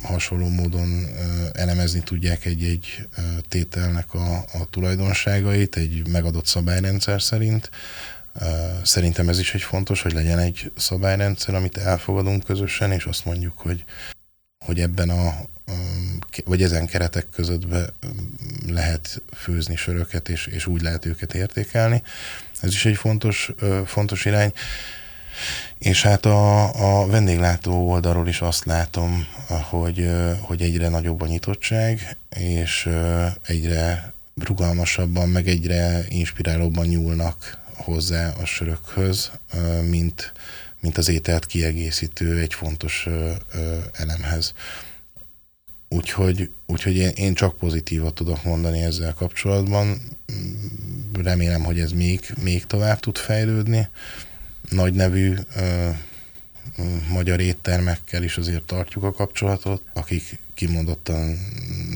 hasonló 0.01 0.49
módon 0.49 1.07
elemezni 1.53 1.99
tudják 1.99 2.45
egy-egy 2.45 3.07
tételnek 3.47 4.13
a, 4.13 4.37
a 4.37 4.69
tulajdonságait 4.69 5.75
egy 5.75 6.07
megadott 6.07 6.45
szabályrendszer 6.45 7.21
szerint. 7.21 7.69
Szerintem 8.83 9.29
ez 9.29 9.39
is 9.39 9.53
egy 9.53 9.61
fontos, 9.61 10.01
hogy 10.01 10.13
legyen 10.13 10.39
egy 10.39 10.71
szabályrendszer, 10.75 11.55
amit 11.55 11.77
elfogadunk 11.77 12.43
közösen, 12.43 12.91
és 12.91 13.05
azt 13.05 13.25
mondjuk, 13.25 13.57
hogy, 13.57 13.83
hogy 14.65 14.79
ebben 14.79 15.09
a, 15.09 15.33
vagy 16.45 16.63
ezen 16.63 16.85
keretek 16.85 17.25
között 17.29 17.63
lehet 18.67 19.21
főzni 19.33 19.75
söröket, 19.75 20.29
és, 20.29 20.47
és 20.47 20.65
úgy 20.65 20.81
lehet 20.81 21.05
őket 21.05 21.33
értékelni. 21.33 22.01
Ez 22.63 22.73
is 22.73 22.85
egy 22.85 22.95
fontos, 22.95 23.51
fontos 23.85 24.25
irány. 24.25 24.53
És 25.77 26.01
hát 26.01 26.25
a, 26.25 27.01
a 27.01 27.07
vendéglátó 27.07 27.89
oldalról 27.89 28.27
is 28.27 28.41
azt 28.41 28.65
látom, 28.65 29.27
hogy, 29.69 30.09
hogy 30.39 30.61
egyre 30.61 30.89
nagyobb 30.89 31.21
a 31.21 31.27
nyitottság, 31.27 32.17
és 32.29 32.89
egyre 33.45 34.13
rugalmasabban, 34.43 35.29
meg 35.29 35.47
egyre 35.47 36.05
inspirálóbban 36.09 36.85
nyúlnak 36.85 37.59
hozzá 37.75 38.33
a 38.41 38.45
sörökhöz, 38.45 39.31
mint, 39.89 40.33
mint 40.79 40.97
az 40.97 41.09
ételt 41.09 41.45
kiegészítő 41.45 42.39
egy 42.39 42.53
fontos 42.53 43.07
elemhez. 43.93 44.53
Úgyhogy, 45.93 46.49
úgyhogy 46.65 46.95
én, 46.95 47.09
én 47.09 47.33
csak 47.33 47.57
pozitívat 47.57 48.13
tudok 48.13 48.43
mondani 48.43 48.81
ezzel 48.81 49.13
kapcsolatban. 49.13 50.01
Remélem, 51.23 51.63
hogy 51.63 51.79
ez 51.79 51.91
még, 51.91 52.33
még 52.41 52.65
tovább 52.65 52.99
tud 52.99 53.17
fejlődni. 53.17 53.87
Nagy 54.69 54.93
nevű 54.93 55.33
ö, 55.55 55.89
magyar 57.09 57.39
éttermekkel 57.39 58.23
is 58.23 58.37
azért 58.37 58.63
tartjuk 58.63 59.03
a 59.03 59.13
kapcsolatot, 59.13 59.81
akik 59.93 60.39
kimondottan 60.53 61.37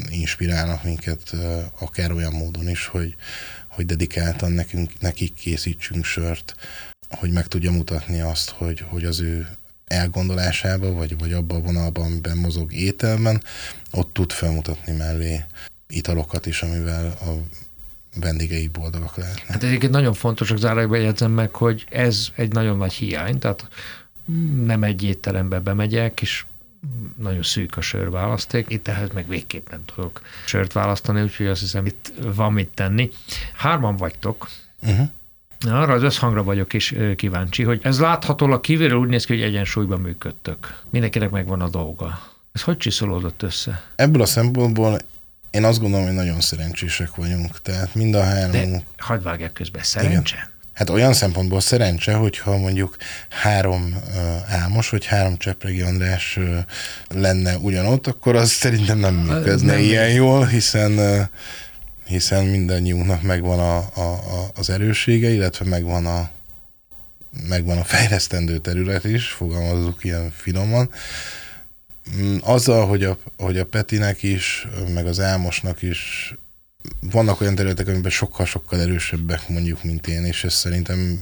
inspirálnak 0.09 0.83
minket, 0.83 1.35
akár 1.79 2.11
olyan 2.11 2.33
módon 2.33 2.69
is, 2.69 2.85
hogy, 2.85 3.15
hogy 3.67 3.85
dedikáltan 3.85 4.51
nekünk, 4.51 4.99
nekik 4.99 5.33
készítsünk 5.33 6.05
sört, 6.05 6.55
hogy 7.09 7.31
meg 7.31 7.47
tudja 7.47 7.71
mutatni 7.71 8.21
azt, 8.21 8.49
hogy, 8.49 8.79
hogy 8.79 9.05
az 9.05 9.19
ő 9.19 9.47
elgondolásába, 9.87 10.91
vagy, 10.91 11.17
vagy 11.17 11.33
abban 11.33 11.57
a 11.57 11.63
vonalban, 11.63 12.05
amiben 12.05 12.37
mozog 12.37 12.73
ételben, 12.73 13.43
ott 13.91 14.13
tud 14.13 14.31
felmutatni 14.31 14.93
mellé 14.93 15.43
italokat 15.87 16.45
is, 16.45 16.61
amivel 16.61 17.05
a 17.21 17.31
vendégeik 18.19 18.71
boldogak 18.71 19.17
lehetnek. 19.17 19.47
Hát 19.47 19.63
egyébként 19.63 19.91
nagyon 19.91 20.13
fontos, 20.13 20.49
hogy 20.49 20.59
zárójelben 20.59 21.01
jegyzem 21.01 21.31
meg, 21.31 21.53
hogy 21.53 21.85
ez 21.89 22.27
egy 22.35 22.51
nagyon 22.51 22.77
nagy 22.77 22.93
hiány, 22.93 23.39
tehát 23.39 23.67
nem 24.65 24.83
egy 24.83 25.03
étterembe 25.03 25.59
bemegyek, 25.59 26.21
és 26.21 26.45
nagyon 27.17 27.43
szűk 27.43 27.77
a 27.77 27.81
sörválaszték, 27.81 28.65
itt 28.69 28.87
ehhez 28.87 29.09
meg 29.13 29.27
végképp 29.27 29.69
nem 29.69 29.85
tudok 29.85 30.21
sört 30.45 30.73
választani, 30.73 31.21
úgyhogy 31.21 31.45
azt 31.45 31.61
hiszem 31.61 31.85
itt 31.85 32.13
van 32.35 32.53
mit 32.53 32.69
tenni. 32.69 33.09
Hárman 33.53 33.95
vagytok, 33.95 34.49
uh-huh. 34.81 35.09
Arra 35.65 35.93
az 35.93 36.03
összhangra 36.03 36.43
vagyok 36.43 36.73
is 36.73 36.93
kíváncsi, 37.15 37.63
hogy 37.63 37.79
ez 37.83 37.99
láthatólag 37.99 38.61
kívülről 38.61 38.99
úgy 38.99 39.09
néz 39.09 39.25
ki, 39.25 39.33
hogy 39.33 39.43
egyensúlyban 39.43 39.99
működtök. 39.99 40.81
Mindenkinek 40.89 41.29
megvan 41.29 41.61
a 41.61 41.69
dolga. 41.69 42.19
Ez 42.53 42.61
hogy 42.61 42.77
csiszolódott 42.77 43.41
össze? 43.41 43.83
Ebből 43.95 44.21
a 44.21 44.25
szempontból 44.25 44.97
én 45.51 45.63
azt 45.63 45.79
gondolom, 45.79 46.05
hogy 46.05 46.15
nagyon 46.15 46.41
szerencsések 46.41 47.15
vagyunk. 47.15 47.61
Tehát 47.61 47.95
mind 47.95 48.15
a 48.15 48.23
három... 48.23 48.51
De 48.51 48.83
hagyd 48.97 49.23
vágják 49.23 49.53
közben, 49.53 49.83
szerencse? 49.83 50.35
Igen. 50.35 50.55
Hát 50.73 50.89
olyan 50.89 51.13
szempontból 51.13 51.59
szerencse, 51.59 52.13
hogyha 52.13 52.57
mondjuk 52.57 52.95
három 53.29 53.97
uh, 54.07 54.61
Ámos, 54.63 54.89
vagy 54.89 55.05
három 55.05 55.37
Csepregi 55.37 55.81
András 55.81 56.37
uh, 56.37 56.57
lenne 57.09 57.57
ugyanott, 57.57 58.07
akkor 58.07 58.35
az 58.35 58.49
szerintem 58.49 58.97
nem 58.97 59.15
működne 59.15 59.71
nem 59.73 59.81
ilyen 59.81 60.09
jól, 60.09 60.45
hiszen 60.45 60.91
uh, 60.91 61.19
hiszen 62.07 62.45
mindannyiunknak 62.45 63.21
megvan 63.21 63.59
a, 63.59 63.77
a, 63.77 64.13
a, 64.13 64.51
az 64.55 64.69
erőssége, 64.69 65.29
illetve 65.29 65.65
megvan 65.65 66.05
a, 66.05 66.29
megvan 67.47 67.77
a 67.77 67.83
fejlesztendő 67.83 68.57
terület 68.57 69.03
is, 69.03 69.27
fogalmazunk 69.27 70.03
ilyen 70.03 70.31
finoman. 70.31 70.89
Mm, 72.17 72.37
azzal, 72.41 72.87
hogy 72.87 73.03
a, 73.03 73.17
hogy 73.37 73.57
a 73.57 73.65
Petinek 73.65 74.23
is, 74.23 74.67
meg 74.93 75.05
az 75.05 75.19
Álmosnak 75.19 75.81
is 75.81 76.33
vannak 77.11 77.41
olyan 77.41 77.55
területek, 77.55 77.87
amiben 77.87 78.11
sokkal-sokkal 78.11 78.81
erősebbek 78.81 79.49
mondjuk, 79.49 79.83
mint 79.83 80.07
én, 80.07 80.25
és 80.25 80.43
ez 80.43 80.53
szerintem 80.53 81.19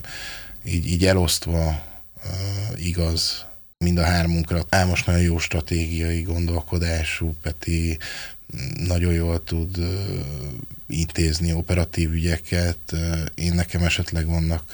így, 0.64 0.88
így 0.88 1.06
elosztva 1.06 1.84
uh, 2.26 2.86
igaz 2.86 3.46
mind 3.78 3.98
a 3.98 4.04
hármunkra. 4.04 4.66
Álmos 4.70 5.04
nagyon 5.04 5.22
jó 5.22 5.38
stratégiai 5.38 6.22
gondolkodású, 6.22 7.34
Peti 7.42 7.98
nagyon 8.88 9.14
jól 9.14 9.44
tud 9.44 9.78
intézni 10.88 11.54
operatív 11.54 12.12
ügyeket. 12.12 12.78
Én 13.36 13.54
nekem 13.54 13.84
esetleg 13.84 14.28
vannak 14.28 14.72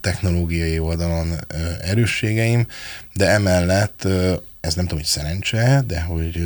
technológiai 0.00 0.78
oldalon 0.78 1.32
erősségeim, 1.82 2.66
de 3.14 3.28
emellett 3.28 4.08
ez 4.60 4.74
nem 4.74 4.84
tudom, 4.84 4.98
hogy 4.98 5.08
szerencse, 5.08 5.82
de 5.86 6.00
hogy 6.00 6.36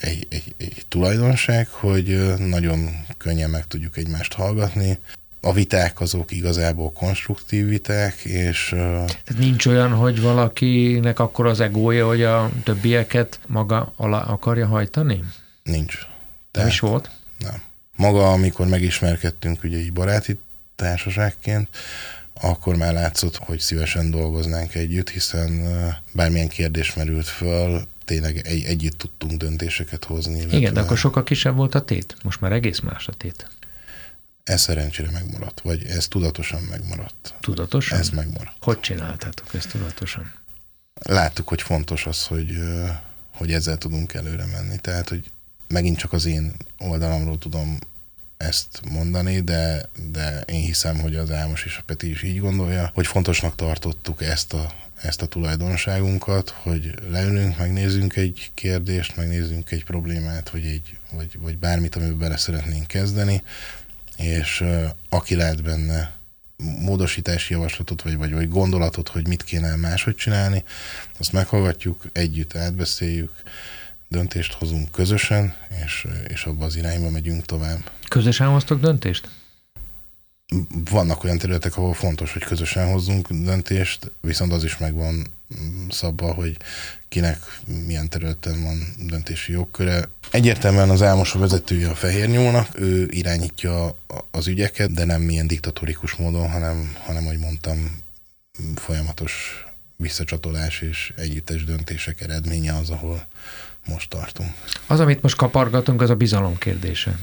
egy, 0.00 0.26
egy, 0.30 0.54
egy 0.56 0.84
tulajdonság, 0.88 1.68
hogy 1.68 2.34
nagyon 2.38 2.88
könnyen 3.16 3.50
meg 3.50 3.66
tudjuk 3.66 3.96
egymást 3.96 4.32
hallgatni. 4.32 4.98
A 5.40 5.52
viták 5.52 6.00
azok 6.00 6.32
igazából 6.32 6.92
konstruktív 6.92 7.68
viták, 7.68 8.14
és... 8.24 8.68
Tehát 8.68 9.34
nincs 9.38 9.66
olyan, 9.66 9.92
hogy 9.92 10.20
valakinek 10.20 11.18
akkor 11.18 11.46
az 11.46 11.60
egója, 11.60 12.06
hogy 12.06 12.22
a 12.22 12.50
többieket 12.64 13.40
maga 13.46 13.92
alá 13.96 14.22
akarja 14.22 14.66
hajtani? 14.66 15.24
Nincs. 15.62 15.94
Tehát, 15.94 16.08
nem 16.52 16.66
is 16.66 16.80
volt? 16.80 17.10
Nem. 17.38 17.62
Maga, 17.96 18.32
amikor 18.32 18.66
megismerkedtünk 18.66 19.62
ugye 19.64 19.78
egy 19.78 19.92
baráti 19.92 20.38
társaságként, 20.76 21.68
akkor 22.40 22.76
már 22.76 22.92
látszott, 22.92 23.36
hogy 23.36 23.58
szívesen 23.58 24.10
dolgoznánk 24.10 24.74
együtt, 24.74 25.10
hiszen 25.10 25.62
bármilyen 26.12 26.48
kérdés 26.48 26.94
merült 26.94 27.26
föl, 27.26 27.82
tényleg 28.04 28.46
egy, 28.46 28.64
együtt 28.64 28.98
tudtunk 28.98 29.40
döntéseket 29.40 30.04
hozni. 30.04 30.36
Illetve... 30.36 30.56
Igen, 30.56 30.74
de 30.74 30.80
akkor 30.80 30.96
sokkal 30.96 31.22
kisebb 31.22 31.56
volt 31.56 31.74
a 31.74 31.84
tét. 31.84 32.16
Most 32.22 32.40
már 32.40 32.52
egész 32.52 32.80
más 32.80 33.08
a 33.08 33.12
tét. 33.12 33.48
Ez 34.44 34.60
szerencsére 34.60 35.10
megmaradt, 35.10 35.60
vagy 35.60 35.84
ez 35.84 36.08
tudatosan 36.08 36.62
megmaradt. 36.62 37.34
Tudatosan? 37.40 37.98
Ez 37.98 38.08
megmaradt. 38.08 38.56
Hogy 38.60 38.80
csináltátok 38.80 39.54
ezt 39.54 39.70
tudatosan? 39.70 40.32
Láttuk, 41.02 41.48
hogy 41.48 41.62
fontos 41.62 42.06
az, 42.06 42.26
hogy, 42.26 42.58
hogy 43.34 43.52
ezzel 43.52 43.78
tudunk 43.78 44.14
előre 44.14 44.46
menni. 44.52 44.76
Tehát, 44.78 45.08
hogy 45.08 45.30
megint 45.68 45.98
csak 45.98 46.12
az 46.12 46.24
én 46.24 46.52
oldalamról 46.78 47.38
tudom 47.38 47.78
ezt 48.36 48.80
mondani, 48.90 49.40
de, 49.40 49.88
de 50.10 50.40
én 50.40 50.60
hiszem, 50.60 50.98
hogy 50.98 51.16
az 51.16 51.30
Álmos 51.30 51.64
és 51.64 51.76
a 51.76 51.82
Peti 51.86 52.10
is 52.10 52.22
így 52.22 52.40
gondolja, 52.40 52.90
hogy 52.94 53.06
fontosnak 53.06 53.54
tartottuk 53.54 54.22
ezt 54.22 54.52
a, 54.52 54.72
ezt 55.02 55.22
a 55.22 55.26
tulajdonságunkat, 55.26 56.50
hogy 56.50 56.94
leülünk, 57.10 57.58
megnézzünk 57.58 58.16
egy 58.16 58.50
kérdést, 58.54 59.16
megnézzünk 59.16 59.70
egy 59.70 59.84
problémát, 59.84 60.50
vagy, 60.50 60.64
egy, 60.64 60.98
vagy, 61.12 61.38
vagy 61.38 61.58
bármit, 61.58 61.96
amiben 61.96 62.18
bele 62.18 62.36
szeretnénk 62.36 62.86
kezdeni, 62.86 63.42
és 64.16 64.60
uh, 64.60 64.84
aki 65.08 65.34
lát 65.34 65.62
benne 65.62 66.14
módosítási 66.56 67.52
javaslatot, 67.52 68.02
vagy, 68.02 68.16
vagy, 68.16 68.32
vagy 68.32 68.48
gondolatot, 68.48 69.08
hogy 69.08 69.28
mit 69.28 69.44
kéne 69.44 69.76
máshogy 69.76 70.14
csinálni, 70.14 70.64
azt 71.18 71.32
meghallgatjuk, 71.32 72.04
együtt 72.12 72.56
átbeszéljük, 72.56 73.32
döntést 74.08 74.52
hozunk 74.52 74.90
közösen, 74.90 75.54
és, 75.84 76.06
és 76.28 76.44
abba 76.44 76.64
az 76.64 76.76
irányba 76.76 77.10
megyünk 77.10 77.44
tovább. 77.44 77.90
Közösen 78.08 78.48
hoztok 78.48 78.80
döntést? 78.80 79.30
Vannak 80.90 81.24
olyan 81.24 81.38
területek, 81.38 81.76
ahol 81.76 81.94
fontos, 81.94 82.32
hogy 82.32 82.44
közösen 82.44 82.92
hozzunk 82.92 83.28
döntést, 83.30 84.10
viszont 84.20 84.52
az 84.52 84.64
is 84.64 84.78
megvan 84.78 85.26
szabva, 85.90 86.32
hogy 86.32 86.56
kinek 87.08 87.60
milyen 87.86 88.08
területen 88.08 88.62
van 88.62 88.94
döntési 89.06 89.52
jogköre. 89.52 90.08
Egyértelműen 90.30 90.90
az 90.90 91.02
Álmos 91.02 91.32
vezetője 91.32 91.90
a 91.90 91.94
Fehér 91.94 92.28
Nyúlnak, 92.28 92.80
ő 92.80 93.08
irányítja 93.10 93.96
az 94.30 94.46
ügyeket, 94.46 94.92
de 94.92 95.04
nem 95.04 95.22
milyen 95.22 95.46
diktatórikus 95.46 96.14
módon, 96.14 96.50
hanem, 96.50 96.96
hanem 97.04 97.24
ahogy 97.24 97.38
mondtam, 97.38 98.00
folyamatos 98.74 99.64
visszacsatolás 99.96 100.80
és 100.80 101.12
együttes 101.16 101.64
döntések 101.64 102.20
eredménye 102.20 102.74
az, 102.74 102.90
ahol 102.90 103.26
most 103.86 104.10
tartunk. 104.10 104.50
Az, 104.86 105.00
amit 105.00 105.22
most 105.22 105.36
kapargatunk, 105.36 106.02
az 106.02 106.10
a 106.10 106.14
bizalom 106.14 106.58
kérdése. 106.58 107.18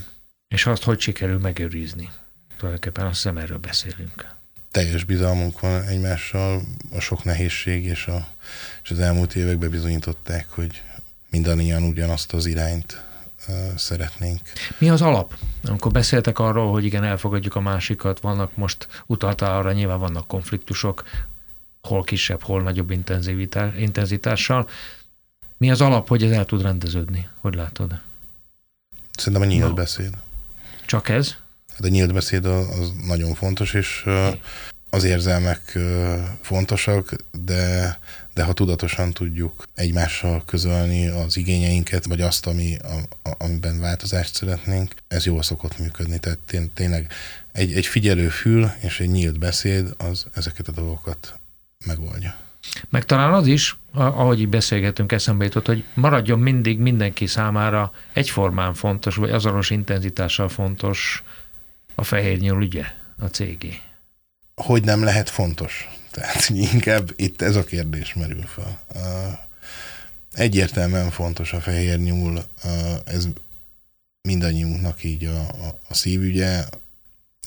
És 0.48 0.66
azt, 0.66 0.84
hogy 0.84 1.00
sikerül 1.00 1.40
megőrizni. 1.40 2.10
Tulajdonképpen 2.58 3.06
azt 3.06 3.16
hiszem 3.16 3.38
erről 3.38 3.58
beszélünk. 3.58 4.28
Teljes 4.72 5.04
bizalmunk 5.04 5.60
van 5.60 5.82
egymással, 5.82 6.62
a 6.92 7.00
sok 7.00 7.24
nehézség 7.24 7.86
és, 7.86 8.08
a, 8.08 8.28
és 8.84 8.92
az 8.92 9.00
elmúlt 9.00 9.36
években 9.36 9.70
bizonyították, 9.70 10.46
hogy 10.50 10.82
mindannyian 11.30 11.84
ugyanazt 11.84 12.34
az 12.34 12.46
irányt 12.46 13.04
szeretnénk. 13.76 14.42
Mi 14.78 14.90
az 14.90 15.02
alap? 15.02 15.38
Amikor 15.64 15.92
beszéltek 15.92 16.40
arról, 16.40 16.72
hogy 16.72 16.86
igen, 16.86 17.04
elfogadjuk 17.04 17.56
a 17.56 17.62
másikat, 17.62 18.20
vannak 18.20 18.56
most, 18.56 18.88
utaltál 19.06 19.58
arra, 19.58 19.72
nyilván 19.72 20.00
vannak 20.00 20.28
konfliktusok, 20.28 21.04
hol 21.82 22.04
kisebb, 22.04 22.42
hol 22.42 22.62
nagyobb 22.62 22.92
intenzitással. 23.78 24.70
Mi 25.64 25.72
az 25.72 25.82
alap, 25.82 26.08
hogy 26.08 26.24
ez 26.24 26.32
el 26.32 26.46
tud 26.46 26.62
rendeződni? 26.62 27.28
Hogy 27.40 27.56
látod? 27.56 28.00
Szerintem 29.18 29.42
a 29.42 29.46
nyílt 29.46 29.68
no. 29.68 29.74
beszéd. 29.74 30.14
Csak 30.86 31.10
ez? 31.10 31.36
Hát 31.72 31.86
a 31.86 31.88
nyílt 31.88 32.14
beszéd 32.14 32.46
az 32.46 32.94
nagyon 33.08 33.34
fontos, 33.34 33.74
és 33.74 34.06
az 34.90 35.04
érzelmek 35.04 35.80
fontosak, 36.42 37.16
de, 37.46 38.00
de 38.34 38.44
ha 38.44 38.54
tudatosan 38.54 39.14
tudjuk 39.14 39.64
egymással 39.76 40.44
közölni 40.46 41.08
az 41.08 41.38
igényeinket, 41.38 42.06
vagy 42.06 42.22
azt, 42.22 42.48
ami, 42.48 42.78
a, 43.24 43.30
amiben 43.38 43.80
változást 43.80 44.36
szeretnénk, 44.36 44.94
ez 45.08 45.26
jól 45.26 45.44
szokott 45.44 45.78
működni. 45.78 46.20
Tehát 46.20 46.40
tényleg 46.74 47.12
egy, 47.52 47.74
egy 47.74 47.86
figyelő 47.86 48.30
fül 48.30 48.72
és 48.80 49.00
egy 49.00 49.10
nyílt 49.10 49.40
beszéd 49.40 49.94
az 49.98 50.26
ezeket 50.34 50.68
a 50.68 50.72
dolgokat 50.72 51.40
megoldja. 51.86 52.36
Meg 52.90 53.06
talán 53.06 53.34
az 53.34 53.48
is, 53.48 53.78
ahogy 53.94 54.40
így 54.40 54.50
beszélgetünk, 54.50 55.12
eszembe 55.12 55.44
jutott, 55.44 55.66
hogy 55.66 55.84
maradjon 55.94 56.40
mindig 56.40 56.80
mindenki 56.80 57.28
számára 57.28 57.94
egyformán 58.14 58.74
fontos, 58.74 59.16
vagy 59.16 59.32
azonos 59.32 59.70
intenzitással 59.70 60.50
fontos 60.50 61.24
a 61.96 62.04
fehér 62.04 62.40
nyúl 62.40 62.64
ügye, 62.64 62.86
a 63.20 63.26
cégé. 63.26 63.82
Hogy 64.56 64.84
nem 64.84 65.04
lehet 65.04 65.30
fontos? 65.30 65.90
Tehát 66.12 66.50
inkább 66.50 67.12
itt 67.16 67.42
ez 67.42 67.56
a 67.56 67.64
kérdés 67.64 68.14
merül 68.14 68.46
fel. 68.46 68.80
Egyértelműen 70.34 71.12
fontos 71.12 71.54
a 71.54 71.62
fehér 71.62 72.00
nyúl, 72.00 72.44
ez 73.06 73.28
mindannyiunknak 74.22 75.04
így 75.04 75.26
a, 75.26 75.40
a, 75.40 75.80
a 75.90 75.94
szívügye, 75.94 76.64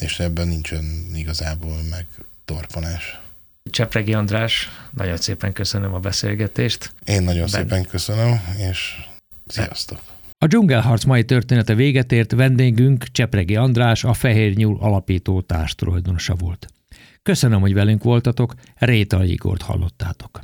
és 0.00 0.18
ebben 0.18 0.48
nincsen 0.48 1.10
igazából 1.14 1.76
meg 1.90 2.06
torpanás. 2.44 3.20
Csepregi 3.70 4.14
András, 4.14 4.68
nagyon 4.90 5.16
szépen 5.16 5.52
köszönöm 5.52 5.94
a 5.94 5.98
beszélgetést. 5.98 6.94
Én 7.04 7.22
nagyon 7.22 7.40
ben... 7.40 7.48
szépen 7.48 7.84
köszönöm, 7.84 8.40
és 8.70 8.94
sziasztok! 9.46 9.98
A 10.38 10.46
dzsungelharc 10.46 11.04
mai 11.04 11.24
története 11.24 11.74
véget 11.74 12.12
ért, 12.12 12.32
vendégünk 12.32 13.04
Csepregi 13.12 13.56
András, 13.56 14.04
a 14.04 14.12
Fehér 14.12 14.56
Nyúl 14.56 14.78
alapító 14.80 15.40
társtulajdonosa 15.40 16.34
volt. 16.34 16.66
Köszönöm, 17.22 17.60
hogy 17.60 17.74
velünk 17.74 18.02
voltatok, 18.02 18.54
Réta 18.74 19.24
Igort 19.24 19.62
hallottátok. 19.62 20.40